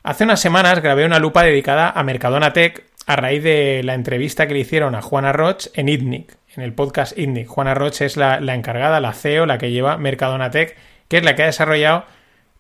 [0.04, 4.48] Hace unas semanas grabé una lupa dedicada a Mercadona Tech a raíz de la entrevista
[4.48, 7.48] que le hicieron a Juana Roch en ITNIC, en el podcast ITNIC.
[7.48, 10.76] Juana Roch es la, la encargada, la CEO, la que lleva Mercadona Tech,
[11.08, 12.06] que es la que ha desarrollado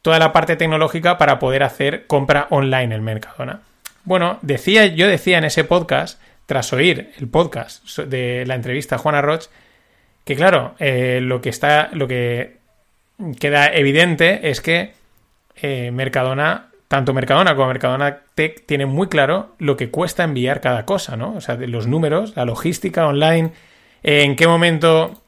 [0.01, 3.61] toda la parte tecnológica para poder hacer compra online en Mercadona.
[4.03, 8.99] Bueno, decía, yo decía en ese podcast, tras oír el podcast de la entrevista a
[8.99, 9.45] Juana Roch,
[10.25, 12.57] que claro, eh, lo que está, lo que
[13.39, 14.93] queda evidente es que
[15.61, 20.85] eh, Mercadona, tanto Mercadona como Mercadona Tech tienen muy claro lo que cuesta enviar cada
[20.85, 21.35] cosa, ¿no?
[21.35, 23.51] O sea, los números, la logística online,
[24.03, 25.21] en qué momento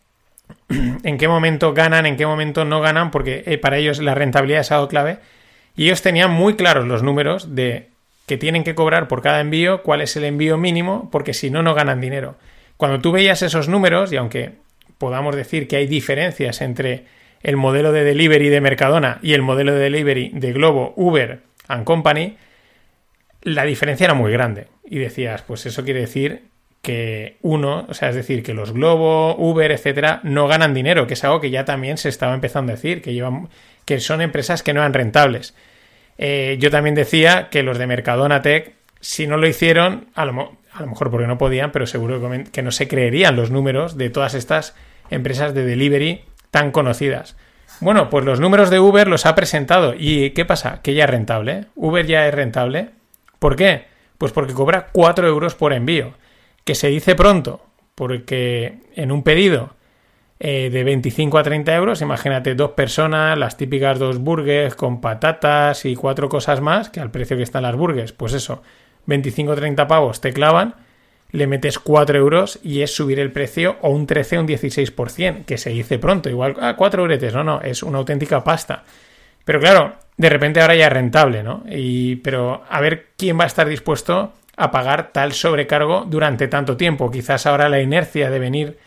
[1.04, 4.62] en qué momento ganan, en qué momento no ganan, porque eh, para ellos la rentabilidad
[4.62, 5.20] es algo clave.
[5.76, 7.90] Y ellos tenían muy claros los números de
[8.26, 11.62] que tienen que cobrar por cada envío, cuál es el envío mínimo, porque si no,
[11.64, 12.36] no ganan dinero.
[12.78, 14.52] Cuando tú veías esos números, y aunque
[14.98, 17.06] podamos decir que hay diferencias entre
[17.42, 21.84] el modelo de delivery de Mercadona y el modelo de delivery de Globo, Uber and
[21.84, 22.38] Company,
[23.42, 24.68] la diferencia era muy grande.
[24.86, 26.44] Y decías, pues eso quiere decir
[26.84, 31.14] que uno, o sea, es decir, que los Globo, Uber, etcétera, no ganan dinero, que
[31.14, 33.48] es algo que ya también se estaba empezando a decir, que llevan,
[33.86, 35.56] que son empresas que no eran rentables.
[36.18, 40.58] Eh, yo también decía que los de Mercadona Tech, si no lo hicieron, a lo,
[40.74, 43.98] a lo mejor porque no podían, pero seguro que, que no se creerían los números
[43.98, 44.76] de todas estas
[45.10, 47.38] empresas de delivery tan conocidas.
[47.80, 49.94] Bueno, pues los números de Uber los ha presentado.
[49.98, 50.82] ¿Y qué pasa?
[50.82, 51.68] Que ya es rentable.
[51.76, 52.90] Uber ya es rentable.
[53.40, 53.86] ¿Por qué?
[54.18, 56.14] Pues porque cobra 4 euros por envío.
[56.64, 57.62] Que se dice pronto,
[57.96, 59.76] porque en un pedido
[60.40, 65.86] eh, de 25 a 30 euros, imagínate dos personas, las típicas dos burgers con patatas
[65.86, 68.62] y cuatro cosas más, que al precio que están las burgers, pues eso,
[69.06, 70.76] 25 o 30 pavos te clavan,
[71.32, 75.46] le metes 4 euros y es subir el precio o un 13 o un 16%,
[75.46, 78.84] que se dice pronto, igual, ah, 4 euretes, no, no, es una auténtica pasta.
[79.44, 81.64] Pero claro, de repente ahora ya es rentable, ¿no?
[81.70, 86.78] Y, pero a ver quién va a estar dispuesto a pagar tal sobrecargo durante tanto
[86.78, 87.12] tiempo.
[87.12, 88.78] Quizás ahora la inercia de venir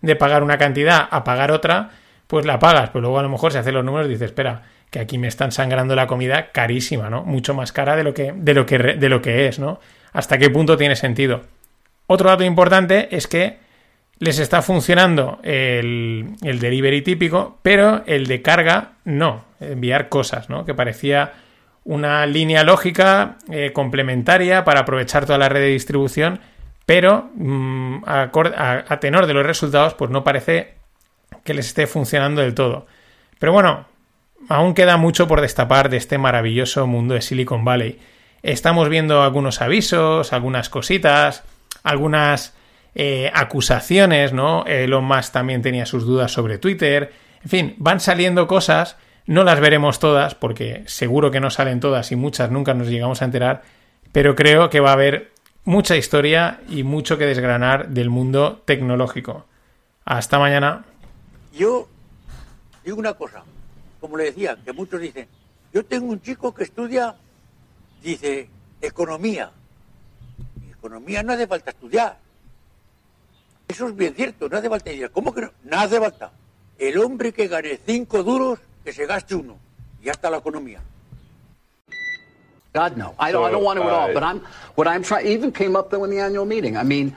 [0.00, 1.90] de pagar una cantidad a pagar otra,
[2.26, 4.62] pues la pagas, pero luego a lo mejor se hacen los números y dices, espera,
[4.90, 7.24] que aquí me están sangrando la comida carísima, ¿no?
[7.24, 9.80] Mucho más cara de lo que, de lo que, de lo que es, ¿no?
[10.12, 11.42] ¿Hasta qué punto tiene sentido?
[12.06, 13.58] Otro dato importante es que
[14.18, 20.64] les está funcionando el, el delivery típico, pero el de carga no, enviar cosas, ¿no?
[20.64, 21.32] Que parecía
[21.84, 26.40] una línea lógica eh, complementaria para aprovechar toda la red de distribución,
[26.86, 30.74] pero mm, a tenor de los resultados, pues no parece
[31.44, 32.86] que les esté funcionando del todo.
[33.38, 33.86] Pero bueno,
[34.48, 38.00] aún queda mucho por destapar de este maravilloso mundo de Silicon Valley.
[38.42, 41.44] Estamos viendo algunos avisos, algunas cositas,
[41.82, 42.54] algunas
[42.94, 44.64] eh, acusaciones, ¿no?
[44.66, 47.12] Elon Musk también tenía sus dudas sobre Twitter.
[47.42, 48.96] En fin, van saliendo cosas,
[49.26, 53.22] no las veremos todas, porque seguro que no salen todas y muchas nunca nos llegamos
[53.22, 53.62] a enterar,
[54.12, 55.32] pero creo que va a haber
[55.64, 59.46] mucha historia y mucho que desgranar del mundo tecnológico.
[60.04, 60.84] Hasta mañana.
[61.52, 61.88] Yo
[62.84, 63.42] digo una cosa,
[64.00, 65.26] como le decía, que muchos dicen,
[65.72, 67.16] Yo tengo un chico que estudia,
[68.02, 68.48] dice,
[68.80, 69.50] economía.
[70.70, 72.18] Economía no hace falta estudiar.
[73.66, 75.10] Eso es bien cierto, no hace falta estudiar.
[75.10, 75.50] ¿Cómo que no?
[75.64, 76.30] No hace falta.
[76.78, 79.58] El hombre que gane cinco duros, que se gaste uno.
[80.00, 80.80] Y ya está la economía.
[82.72, 83.44] God no, I don't.
[83.44, 84.10] I don't want to at all.
[84.10, 84.40] uh, But I'm
[84.74, 85.26] what I'm trying.
[85.28, 86.76] Even came up though in the annual meeting.
[86.76, 87.14] I mean,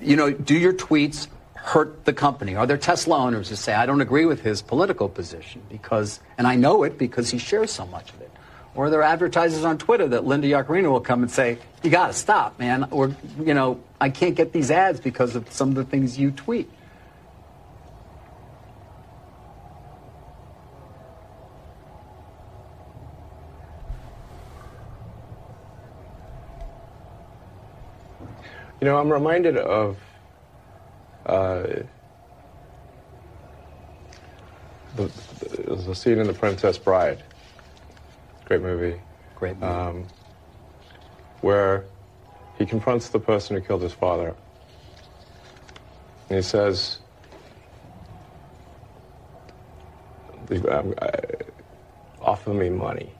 [0.00, 2.54] you know, do your tweets hurt the company?
[2.54, 6.46] Are there Tesla owners who say I don't agree with his political position because, and
[6.46, 8.30] I know it because he shares so much of it?
[8.74, 12.06] Or are there advertisers on Twitter that Linda Yaccarino will come and say, "You got
[12.06, 15.74] to stop, man," or you know, I can't get these ads because of some of
[15.74, 16.70] the things you tweet.
[28.82, 29.96] You know, I'm reminded of
[31.24, 31.62] uh,
[34.96, 35.08] the,
[35.68, 37.22] the, scene in The Princess Bride.
[38.44, 39.00] Great movie.
[39.36, 39.72] Great movie.
[39.72, 40.06] Um,
[41.42, 41.84] where
[42.58, 44.34] he confronts the person who killed his father.
[46.28, 46.98] And he says,
[50.68, 50.92] um,
[52.20, 53.12] offer me money.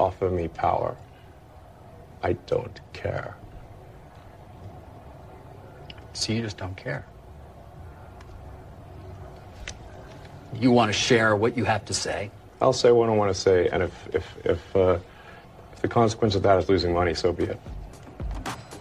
[0.00, 0.96] Offer me power.
[2.24, 3.36] I don't care.
[6.22, 7.04] So you just don't care.
[10.54, 12.30] You want to share what you have to say.
[12.60, 14.98] I'll say what I want to say, and if if if, uh,
[15.72, 17.58] if the consequence of that is losing money, so be it.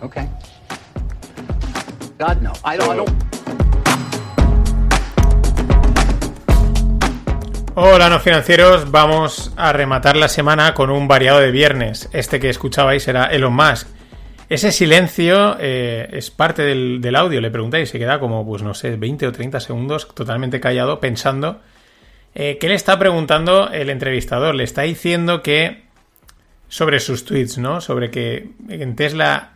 [0.03, 0.29] Okay.
[2.19, 2.91] God no, I don't.
[2.91, 3.09] I don't.
[7.75, 8.91] Hola, no financieros.
[8.91, 12.07] Vamos a rematar la semana con un variado de viernes.
[12.13, 13.87] Este que escuchabais era Elon Musk.
[14.51, 18.97] Ese silencio eh, es parte del, audio, le preguntáis, se queda como, pues no sé,
[18.97, 21.61] 20 o 30 segundos totalmente callado pensando
[22.35, 24.53] eh, qué le está preguntando el entrevistador.
[24.55, 25.83] Le está diciendo que
[26.67, 27.79] sobre sus tweets, ¿no?
[27.79, 29.53] Sobre que en Tesla,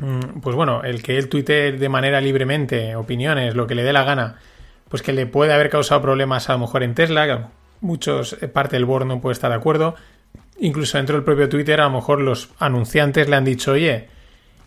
[0.00, 3.94] mm, pues bueno, el que él tuite de manera libremente opiniones, lo que le dé
[3.94, 4.36] la gana,
[4.90, 7.38] pues que le puede haber causado problemas a lo mejor en Tesla, que
[7.80, 9.94] muchos, eh, parte del board no puede estar de acuerdo.
[10.60, 14.08] Incluso dentro del propio Twitter, a lo mejor los anunciantes le han dicho, oye,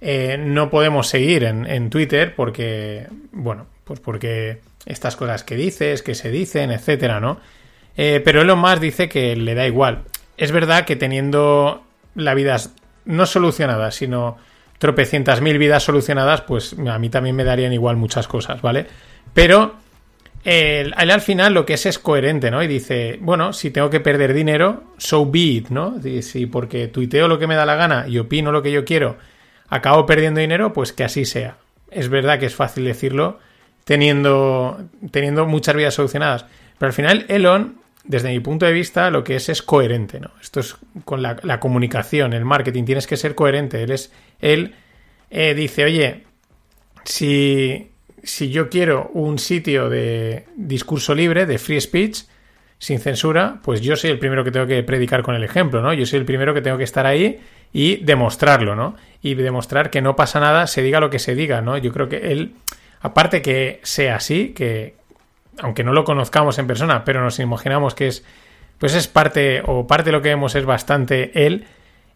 [0.02, 6.02] eh, no podemos seguir en, en Twitter porque, bueno, pues porque estas cosas que dices,
[6.02, 7.40] que se dicen, etcétera, ¿no?
[7.96, 10.04] Eh, pero Elon Musk dice que le da igual.
[10.38, 11.84] Es verdad que teniendo
[12.16, 12.58] la vida
[13.06, 14.38] no solucionada, sino
[14.80, 18.88] tropecientas mil vidas solucionadas, pues a mí también me darían igual muchas cosas, ¿vale?
[19.34, 19.76] Pero
[20.44, 22.62] él, al final lo que es es coherente, ¿no?
[22.62, 25.96] Y dice, bueno, si tengo que perder dinero, so be it, ¿no?
[26.22, 29.18] Si porque tuiteo lo que me da la gana y opino lo que yo quiero,
[29.70, 31.58] acabo perdiendo dinero, pues que así sea.
[31.90, 33.40] Es verdad que es fácil decirlo
[33.86, 34.80] teniendo,
[35.12, 36.46] teniendo muchas vidas solucionadas.
[36.78, 40.32] Pero al final, Elon, desde mi punto de vista, lo que es es coherente, ¿no?
[40.42, 40.76] Esto es
[41.06, 43.84] con la, la comunicación, el marketing, tienes que ser coherente.
[43.84, 44.12] Él es.
[44.42, 44.76] Él
[45.30, 46.24] eh, dice, oye,
[47.06, 47.93] si,
[48.24, 52.24] si yo quiero un sitio de discurso libre, de free speech,
[52.80, 55.94] sin censura, pues yo soy el primero que tengo que predicar con el ejemplo, ¿no?
[55.94, 57.40] Yo soy el primero que tengo que estar ahí
[57.72, 58.96] y demostrarlo, ¿no?
[59.22, 61.78] Y demostrar que no pasa nada, se diga lo que se diga, ¿no?
[61.78, 62.56] Yo creo que él,
[63.02, 64.96] aparte que sea así, que
[65.62, 68.26] aunque no lo conozcamos en persona, pero nos imaginamos que es,
[68.80, 71.66] pues es parte, o parte de lo que vemos es bastante él,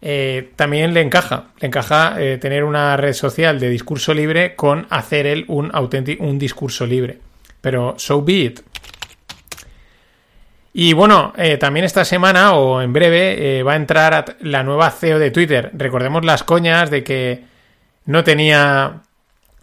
[0.01, 4.85] eh, también le encaja, le encaja eh, tener una red social de discurso libre con
[4.89, 5.71] hacer él un
[6.19, 7.19] un discurso libre.
[7.61, 8.59] Pero so be it.
[10.73, 15.17] Y bueno, eh, también esta semana o en breve va a entrar la nueva CEO
[15.17, 15.71] de Twitter.
[15.73, 17.43] Recordemos las coñas de que
[18.05, 19.01] no tenía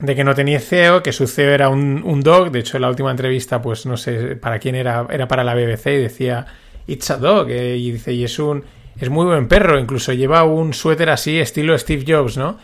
[0.01, 2.51] de que no tenía CEO, que su CEO era un, un dog.
[2.51, 5.55] De hecho, en la última entrevista, pues no sé para quién era, era para la
[5.55, 6.47] BBC y decía
[6.89, 7.49] It's a dog.
[7.49, 8.65] y dice, y es un
[8.99, 9.79] es muy buen perro.
[9.79, 12.59] Incluso lleva un suéter así, estilo Steve Jobs, ¿no?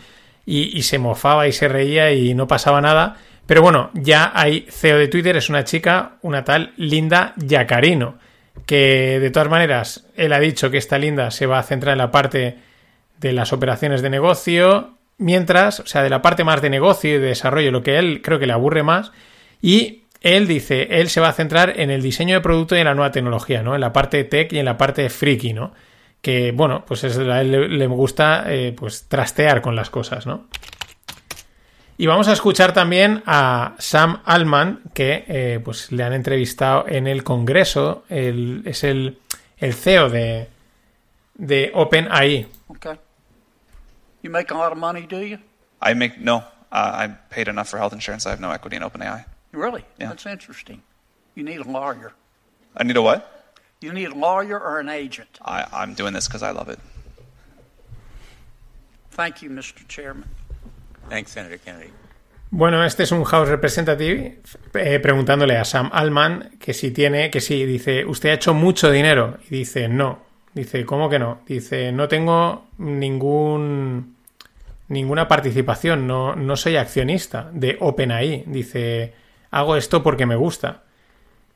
[0.45, 3.17] Y, se mofaba y se reía y no pasaba nada.
[3.45, 8.15] Pero bueno, ya hay CEO de Twitter, es una chica, una tal Linda Yacarino
[8.65, 11.99] que de todas maneras él ha dicho que esta linda se va a centrar en
[11.99, 12.57] la parte
[13.19, 17.13] de las operaciones de negocio, mientras, o sea, de la parte más de negocio y
[17.13, 19.11] de desarrollo, lo que él creo que le aburre más,
[19.61, 22.85] y él dice, él se va a centrar en el diseño de producto y en
[22.85, 23.75] la nueva tecnología, ¿no?
[23.75, 25.73] En la parte tech y en la parte friki, ¿no?
[26.21, 30.27] Que, bueno, pues es, a él le, le gusta, eh, pues, trastear con las cosas,
[30.27, 30.45] ¿no?
[31.97, 37.05] Y vamos a escuchar también a Sam Altman, que eh, pues le han entrevistado en
[37.07, 38.05] el Congreso.
[38.09, 39.19] El- es el,
[39.57, 40.47] el CEO de,
[41.35, 42.47] de OpenAI.
[42.69, 42.95] Okay.
[44.23, 45.37] You make a lot of money, do you?
[45.81, 46.37] I make no.
[46.71, 48.25] Uh, I'm paid enough for health insurance.
[48.25, 49.25] I have no equity in OpenAI.
[49.51, 49.83] Really?
[49.99, 50.09] Yeah.
[50.09, 50.81] That's interesting.
[51.35, 52.13] You need a lawyer.
[52.77, 53.40] I need a what?
[53.81, 55.39] You need a lawyer or an agent.
[55.43, 56.79] I, I'm doing this because I love it.
[59.09, 59.87] Thank you, Mr.
[59.87, 60.29] Chairman.
[61.09, 61.91] Thanks, Senator Kennedy.
[62.51, 64.39] Bueno, este es un House Representative
[64.73, 68.91] eh, preguntándole a Sam Allman que si tiene, que si dice, usted ha hecho mucho
[68.91, 69.39] dinero.
[69.49, 70.19] Y dice, no.
[70.53, 71.41] Dice, ¿cómo que no?
[71.47, 74.15] Dice, no tengo ningún
[74.89, 78.43] ninguna participación, no, no soy accionista de OpenAI.
[78.45, 79.13] Dice,
[79.49, 80.83] hago esto porque me gusta.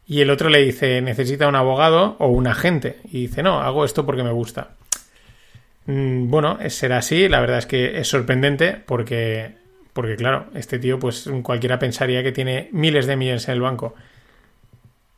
[0.07, 2.97] Y el otro le dice, necesita un abogado o un agente.
[3.05, 4.71] Y dice, no, hago esto porque me gusta.
[5.87, 7.27] Mm, Bueno, será así.
[7.29, 9.55] La verdad es que es sorprendente porque,
[9.93, 13.95] porque claro, este tío, pues cualquiera pensaría que tiene miles de millones en el banco.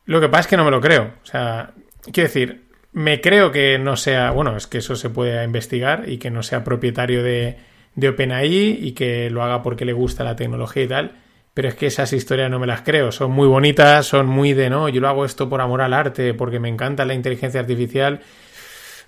[0.06, 1.12] Lo que pasa es que no me lo creo.
[1.22, 1.72] O sea,
[2.12, 2.62] quiero decir,
[2.92, 6.42] me creo que no sea, bueno, es que eso se puede investigar y que no
[6.42, 7.56] sea propietario de,
[7.94, 11.12] de OpenAI y que lo haga porque le gusta la tecnología y tal.
[11.58, 13.10] Pero es que esas historias no me las creo.
[13.10, 16.32] Son muy bonitas, son muy de no, yo lo hago esto por amor al arte,
[16.32, 18.20] porque me encanta la inteligencia artificial.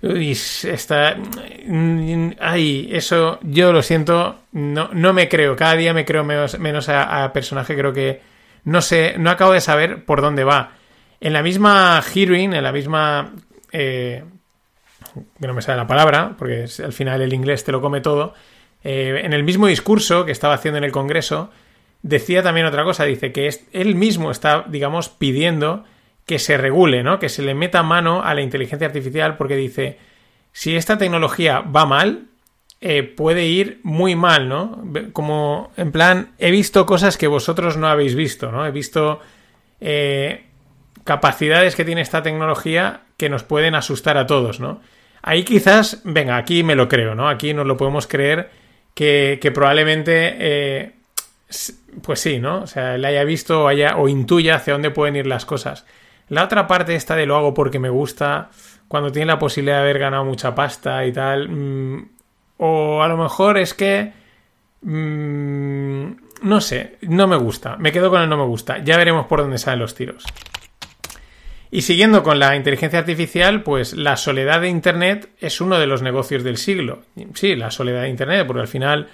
[0.01, 1.15] Y está.
[2.41, 4.41] Ay, eso yo lo siento.
[4.51, 5.55] No, no me creo.
[5.55, 7.73] Cada día me creo menos, menos a, personaje.
[7.73, 8.19] Creo que.
[8.65, 10.73] No sé, no acabo de saber por dónde va.
[11.21, 13.31] En la misma hearing, en la misma.
[13.71, 14.25] Eh,
[15.39, 18.33] que no me sale la palabra, porque al final el inglés te lo come todo.
[18.83, 21.49] eh, en el mismo discurso que estaba haciendo en el Congreso,
[22.01, 23.05] decía también otra cosa.
[23.05, 25.83] Dice que es, él mismo está, digamos, pidiendo
[26.25, 27.19] que se regule, ¿no?
[27.19, 29.97] Que se le meta mano a la inteligencia artificial, porque dice,
[30.51, 32.27] si esta tecnología va mal,
[32.79, 34.83] eh, puede ir muy mal, ¿no?
[35.13, 38.65] Como, en plan, he visto cosas que vosotros no habéis visto, ¿no?
[38.65, 39.19] He visto
[39.79, 40.45] eh,
[41.03, 44.81] capacidades que tiene esta tecnología que nos pueden asustar a todos, ¿no?
[45.21, 47.29] Ahí quizás, venga, aquí me lo creo, ¿no?
[47.29, 48.49] Aquí nos lo podemos creer
[48.95, 50.91] que, probablemente, eh,
[52.01, 52.61] pues sí, ¿no?
[52.61, 55.85] O sea, le haya visto o, haya, o intuya hacia dónde pueden ir las cosas.
[56.29, 58.49] La otra parte esta de lo hago porque me gusta,
[58.87, 62.09] cuando tiene la posibilidad de haber ganado mucha pasta y tal, mm,
[62.57, 64.13] o a lo mejor es que...
[64.81, 67.77] mm, no sé, no me gusta.
[67.77, 68.79] Me quedo con el no me gusta.
[68.79, 70.25] Ya veremos por dónde salen los tiros.
[71.69, 76.01] Y siguiendo con la inteligencia artificial, pues la soledad de Internet es uno de los
[76.01, 77.03] negocios del siglo.
[77.33, 79.07] Sí, la soledad de Internet, porque al final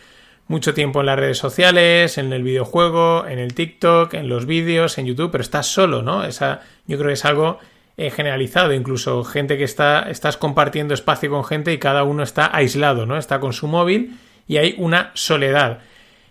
[0.48, 4.98] mucho tiempo en las redes sociales, en el videojuego, en el TikTok, en los vídeos,
[4.98, 6.24] en YouTube, pero estás solo, ¿no?
[6.24, 7.60] Esa, yo creo que es algo
[7.98, 12.56] eh, generalizado, incluso gente que está, estás compartiendo espacio con gente y cada uno está
[12.56, 13.18] aislado, ¿no?
[13.18, 14.18] Está con su móvil
[14.48, 15.80] y hay una soledad.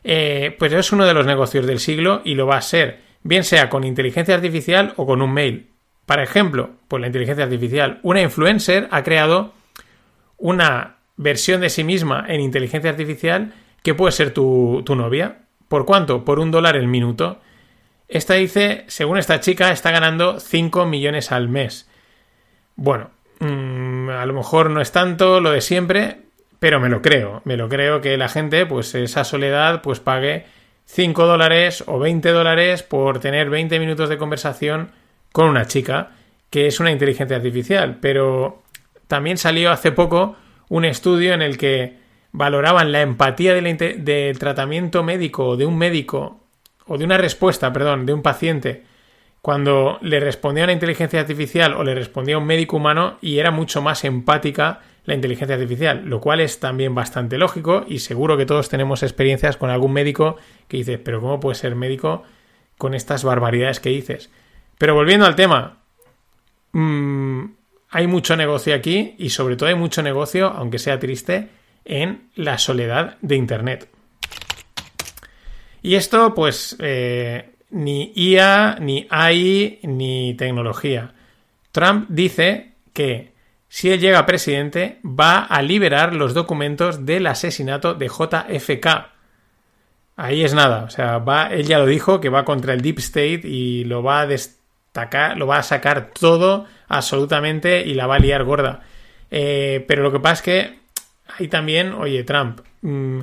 [0.04, 3.44] Eh, pues es uno de los negocios del siglo y lo va a ser, bien
[3.44, 5.70] sea con inteligencia artificial o con un mail.
[6.06, 7.98] Por ejemplo, pues la inteligencia artificial.
[8.02, 9.52] Una influencer ha creado
[10.38, 13.52] una versión de sí misma en inteligencia artificial
[13.86, 15.42] que puede ser tu, tu novia.
[15.68, 16.24] ¿Por cuánto?
[16.24, 17.38] Por un dólar el minuto.
[18.08, 21.88] Esta dice, según esta chica, está ganando 5 millones al mes.
[22.74, 26.22] Bueno, mm, a lo mejor no es tanto lo de siempre,
[26.58, 27.42] pero me lo creo.
[27.44, 30.46] Me lo creo que la gente, pues esa soledad, pues pague
[30.86, 34.90] 5 dólares o 20 dólares por tener 20 minutos de conversación
[35.30, 36.10] con una chica
[36.50, 37.98] que es una inteligencia artificial.
[38.00, 38.64] Pero
[39.06, 40.34] también salió hace poco
[40.68, 42.04] un estudio en el que
[42.36, 46.40] valoraban la empatía del tratamiento médico o de un médico
[46.86, 48.84] o de una respuesta, perdón, de un paciente
[49.40, 53.50] cuando le respondía una inteligencia artificial o le respondía a un médico humano y era
[53.50, 58.44] mucho más empática la inteligencia artificial, lo cual es también bastante lógico y seguro que
[58.44, 60.36] todos tenemos experiencias con algún médico
[60.68, 62.22] que dices, pero ¿cómo puedes ser médico
[62.76, 64.30] con estas barbaridades que dices?
[64.76, 65.78] Pero volviendo al tema,
[66.72, 67.44] mm,
[67.88, 71.48] hay mucho negocio aquí y sobre todo hay mucho negocio, aunque sea triste,
[71.86, 73.88] en la soledad de Internet.
[75.82, 81.12] Y esto, pues, eh, ni IA, ni AI, ni tecnología.
[81.72, 83.32] Trump dice que
[83.68, 89.12] si él llega presidente, va a liberar los documentos del asesinato de JFK.
[90.16, 92.98] Ahí es nada, o sea, va, él ya lo dijo, que va contra el Deep
[93.00, 98.14] State y lo va a destacar, lo va a sacar todo absolutamente y la va
[98.14, 98.80] a liar gorda.
[99.30, 100.85] Eh, pero lo que pasa es que
[101.38, 103.20] ahí también, oye, Trump, mm,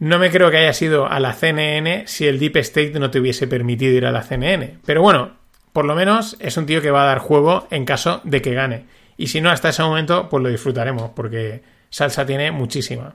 [0.00, 3.20] no me creo que haya sido a la CNN si el Deep State no te
[3.20, 4.78] hubiese permitido ir a la CNN.
[4.84, 5.36] Pero bueno,
[5.72, 8.54] por lo menos es un tío que va a dar juego en caso de que
[8.54, 8.86] gane.
[9.16, 13.14] Y si no, hasta ese momento, pues lo disfrutaremos, porque salsa tiene muchísima.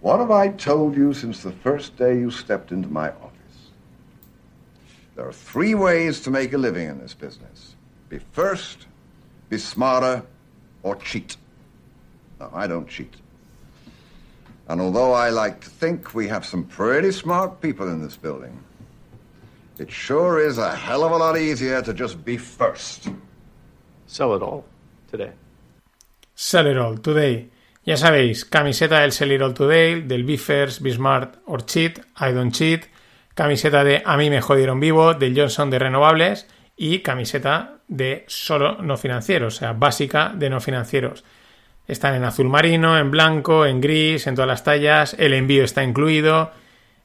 [0.00, 3.72] What have I told you since the first day you stepped into my office?
[5.16, 7.74] There are three ways to make a living in this business
[8.08, 8.86] be first,
[9.50, 10.22] be smarter,
[10.82, 11.36] or cheat.
[12.40, 13.14] No, I don't cheat.
[14.68, 18.58] And although I like to think we have some pretty smart people in this building,
[19.78, 23.08] It sure is a hell of a lot easier to just be first.
[24.06, 24.64] Sell it all
[25.08, 25.30] today.
[26.34, 27.48] Sell it all today.
[27.84, 32.00] Ya sabéis, camiseta del Sell it all today, del Be First, Be Smart or Cheat,
[32.18, 32.86] I don't cheat,
[33.36, 38.82] camiseta de A mí me jodieron vivo, del Johnson de renovables y camiseta de solo
[38.82, 41.24] no financieros, o sea, básica de no financieros.
[41.88, 45.82] Están en azul marino, en blanco, en gris, en todas las tallas, el envío está
[45.82, 46.52] incluido,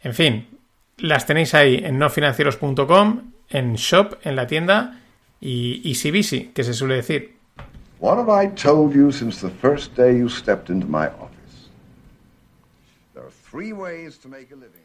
[0.02, 0.60] en fin,
[0.98, 5.00] las tenéis ahí en nofinancieros.com, en shop, en la tienda
[5.40, 7.38] y easy busy, que se suele decir.
[8.00, 11.70] What have I told you since the first day you stepped into my office?
[13.14, 14.84] There are three ways to make a living.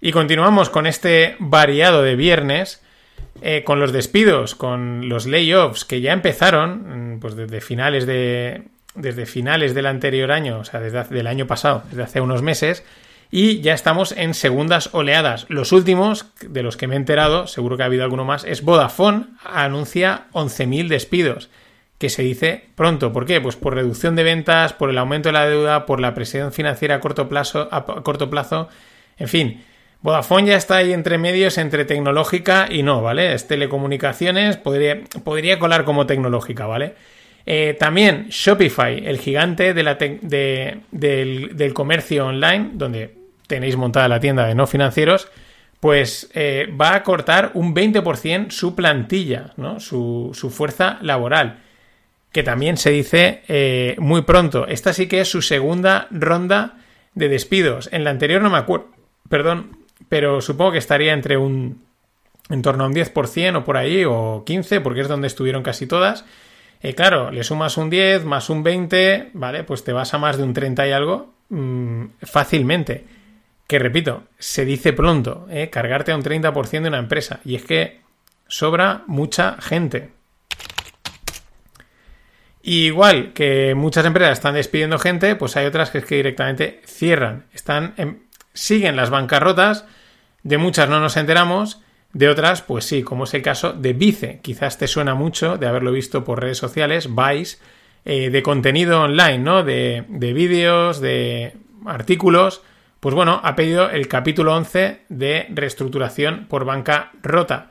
[0.00, 2.82] Y continuamos con este variado de viernes,
[3.42, 8.71] eh, con los despidos, con los layoffs que ya empezaron mm, pues desde finales de
[8.94, 12.42] desde finales del anterior año, o sea, desde hace- del año pasado, desde hace unos
[12.42, 12.84] meses,
[13.30, 15.46] y ya estamos en segundas oleadas.
[15.48, 18.62] Los últimos, de los que me he enterado, seguro que ha habido alguno más, es
[18.62, 21.48] Vodafone anuncia 11.000 despidos,
[21.96, 23.12] que se dice pronto.
[23.12, 23.40] ¿Por qué?
[23.40, 26.96] Pues por reducción de ventas, por el aumento de la deuda, por la presión financiera
[26.96, 28.68] a corto plazo, a corto plazo,
[29.16, 29.64] en fin.
[30.02, 33.34] Vodafone ya está ahí entre medios entre tecnológica y no, ¿vale?
[33.34, 36.96] Es telecomunicaciones, podría, podría colar como tecnológica, ¿vale?
[37.44, 40.84] Eh, también Shopify, el gigante del,
[41.74, 43.14] comercio online, donde
[43.46, 45.28] tenéis montada la tienda de no financieros,
[45.80, 49.80] pues eh, va a cortar un 20% su plantilla, ¿no?
[49.80, 51.58] su, su fuerza laboral,
[52.30, 54.66] que también se dice eh, muy pronto.
[54.68, 56.78] Esta sí que es su segunda ronda
[57.14, 57.88] de despidos.
[57.92, 58.86] En la anterior no me acuerdo,
[59.28, 59.76] perdón,
[60.08, 61.82] pero supongo que estaría entre un
[62.48, 65.86] en torno a un 10% o por ahí, o 15%, porque es donde estuvieron casi
[65.86, 66.24] todas.
[66.82, 69.62] Eh, claro, le sumas un 10 más un 20, ¿vale?
[69.64, 73.04] Pues te vas a más de un 30 y algo mm, fácilmente.
[73.68, 75.70] Que repito, se dice pronto, ¿eh?
[75.70, 77.40] cargarte a un 30% de una empresa.
[77.44, 78.00] Y es que
[78.48, 80.10] sobra mucha gente.
[82.62, 86.80] Y igual que muchas empresas están despidiendo gente, pues hay otras que es que directamente
[86.84, 87.46] cierran.
[87.52, 88.22] Están en-
[88.54, 89.84] siguen las bancarrotas,
[90.42, 91.80] de muchas no nos enteramos,
[92.12, 94.40] de otras, pues sí, como es el caso de Vice.
[94.42, 97.58] Quizás te suena mucho de haberlo visto por redes sociales, Vice,
[98.04, 99.62] eh, de contenido online, ¿no?
[99.62, 101.54] De, de vídeos, de
[101.86, 102.62] artículos.
[103.00, 107.70] Pues bueno, ha pedido el capítulo 11 de reestructuración por banca rota.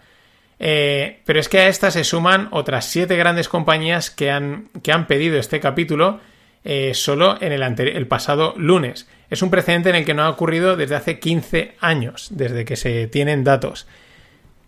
[0.63, 4.91] Eh, pero es que a esta se suman otras siete grandes compañías que han, que
[4.91, 6.19] han pedido este capítulo
[6.63, 9.07] eh, solo en el, el pasado lunes.
[9.31, 12.75] Es un precedente en el que no ha ocurrido desde hace 15 años, desde que
[12.75, 13.87] se tienen datos.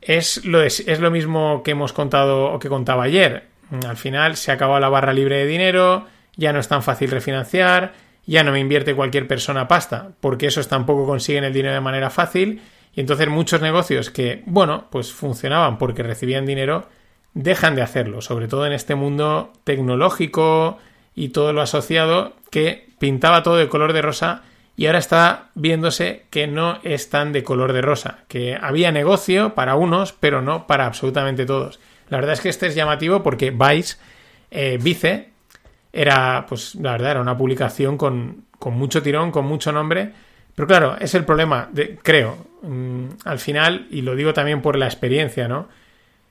[0.05, 3.47] Es lo, es, es lo mismo que hemos contado o que contaba ayer.
[3.87, 7.09] Al final se ha acabado la barra libre de dinero, ya no es tan fácil
[7.09, 7.93] refinanciar,
[8.25, 12.09] ya no me invierte cualquier persona pasta, porque esos tampoco consiguen el dinero de manera
[12.09, 12.61] fácil.
[12.95, 16.87] Y entonces muchos negocios que, bueno, pues funcionaban porque recibían dinero,
[17.33, 20.77] dejan de hacerlo, sobre todo en este mundo tecnológico
[21.15, 24.43] y todo lo asociado que pintaba todo de color de rosa
[24.75, 29.53] y ahora está viéndose que no es tan de color de rosa, que había negocio
[29.53, 31.79] para unos, pero no para absolutamente todos.
[32.09, 33.97] La verdad es que este es llamativo porque Vice,
[34.49, 35.29] eh, Vice,
[35.91, 40.11] era, pues la verdad, era una publicación con, con mucho tirón, con mucho nombre,
[40.55, 44.77] pero claro, es el problema, de, creo, mm, al final, y lo digo también por
[44.77, 45.67] la experiencia, ¿no?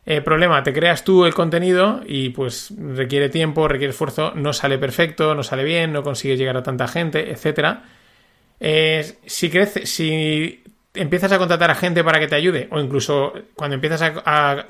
[0.04, 4.78] El problema, te creas tú el contenido y pues requiere tiempo, requiere esfuerzo, no sale
[4.78, 7.84] perfecto, no sale bien, no consigues llegar a tanta gente, etcétera.
[8.64, 10.62] Eh, si crece, si
[10.94, 14.66] empiezas a contratar a gente para que te ayude, o incluso cuando empiezas a,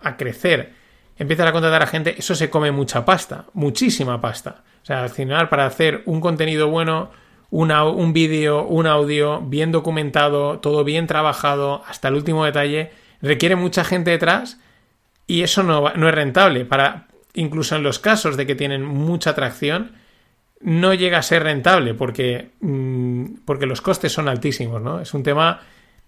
[0.00, 0.72] a- crecer,
[1.18, 4.62] empiezas a contratar a gente, eso se come mucha pasta, muchísima pasta.
[4.82, 7.10] O sea, al final, para hacer un contenido bueno,
[7.50, 13.56] una- un vídeo, un audio bien documentado, todo bien trabajado, hasta el último detalle, requiere
[13.56, 14.60] mucha gente detrás
[15.26, 16.64] y eso no, no es rentable.
[16.64, 19.96] Para, incluso en los casos de que tienen mucha atracción,
[20.62, 25.00] no llega a ser rentable porque, mm, porque los costes son altísimos, ¿no?
[25.00, 25.60] Es un tema,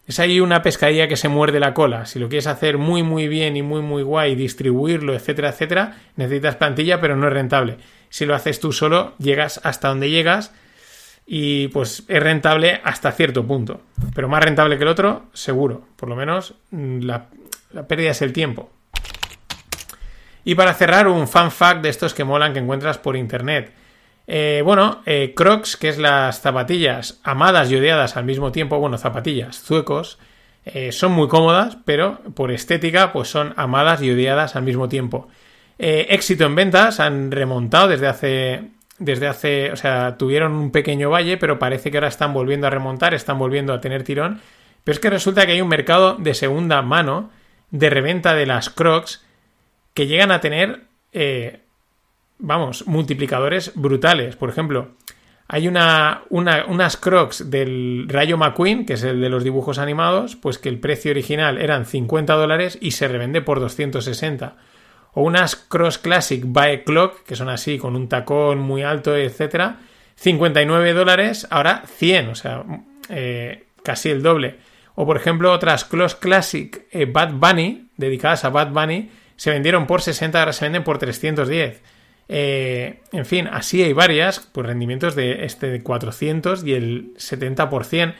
[0.06, 2.06] es ahí una pescadilla que se muerde la cola.
[2.06, 6.56] Si lo quieres hacer muy, muy bien y muy, muy guay, distribuirlo, etcétera, etcétera, necesitas
[6.56, 7.78] plantilla, pero no es rentable.
[8.08, 10.52] Si lo haces tú solo, llegas hasta donde llegas
[11.26, 13.80] y pues es rentable hasta cierto punto.
[14.14, 15.84] Pero más rentable que el otro, seguro.
[15.96, 17.26] Por lo menos mm, la,
[17.72, 18.70] la pérdida es el tiempo.
[20.44, 23.72] Y para cerrar, un fan fact de estos que molan que encuentras por internet.
[24.26, 28.96] Eh, bueno, eh, Crocs, que es las zapatillas amadas y odiadas al mismo tiempo, bueno,
[28.96, 30.18] zapatillas, zuecos,
[30.64, 35.28] eh, son muy cómodas, pero por estética, pues son amadas y odiadas al mismo tiempo.
[35.76, 41.36] Éxito en ventas, han remontado desde hace, desde hace, o sea, tuvieron un pequeño valle,
[41.36, 44.40] pero parece que ahora están volviendo a remontar, están volviendo a tener tirón.
[44.84, 47.30] Pero es que resulta que hay un mercado de segunda mano
[47.70, 49.26] de reventa de las Crocs
[49.94, 50.84] que llegan a tener,
[52.38, 54.36] vamos, multiplicadores brutales.
[54.36, 54.92] Por ejemplo,
[55.48, 60.36] hay una, una- unas Crocs del Rayo McQueen, que es el de los dibujos animados,
[60.36, 64.56] pues que el precio original eran 50 dólares y se revende por 260.
[65.12, 69.78] O unas Crocs Classic by Clock, que son así, con un tacón muy alto, etcétera,
[70.16, 72.64] 59 dólares, ahora 100, o sea,
[73.10, 74.58] eh, casi el doble.
[74.96, 79.86] O por ejemplo, otras Crocs Classic eh, Bad Bunny, dedicadas a Bad Bunny, se vendieron
[79.86, 81.82] por 60, ahora se venden por 310.
[82.28, 88.14] Eh, en fin, así hay varias, pues rendimientos de este de 400 y el 70%.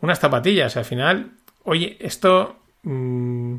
[0.00, 1.32] Unas zapatillas, al final,
[1.64, 3.56] oye, esto mm,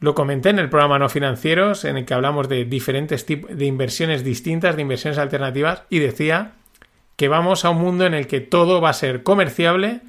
[0.00, 3.64] lo comenté en el programa No Financieros, en el que hablamos de diferentes tipos de
[3.64, 6.52] inversiones distintas, de inversiones alternativas, y decía
[7.16, 10.00] que vamos a un mundo en el que todo va a ser comerciable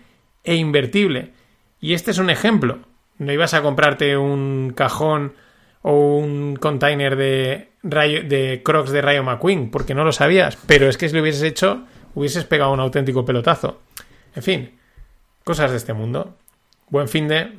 [0.43, 1.31] e invertible.
[1.79, 2.79] Y este es un ejemplo.
[3.17, 5.33] No ibas a comprarte un cajón
[5.83, 10.57] o un container de, rayo- de Crocs de Rayo McQueen, porque no lo sabías.
[10.67, 13.79] Pero es que si lo hubieses hecho, hubieses pegado un auténtico pelotazo.
[14.35, 14.79] En fin,
[15.43, 16.37] cosas de este mundo.
[16.89, 17.57] Buen fin de...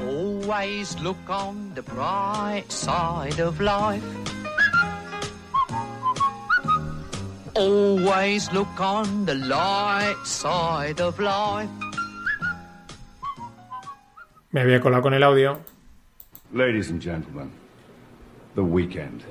[0.00, 4.02] Always look on the bright side of life.
[7.54, 11.68] Always look on the light side of life.
[14.52, 15.60] Me había colado con el audio.
[16.52, 17.52] Ladies and gentlemen,
[18.54, 19.22] the weekend.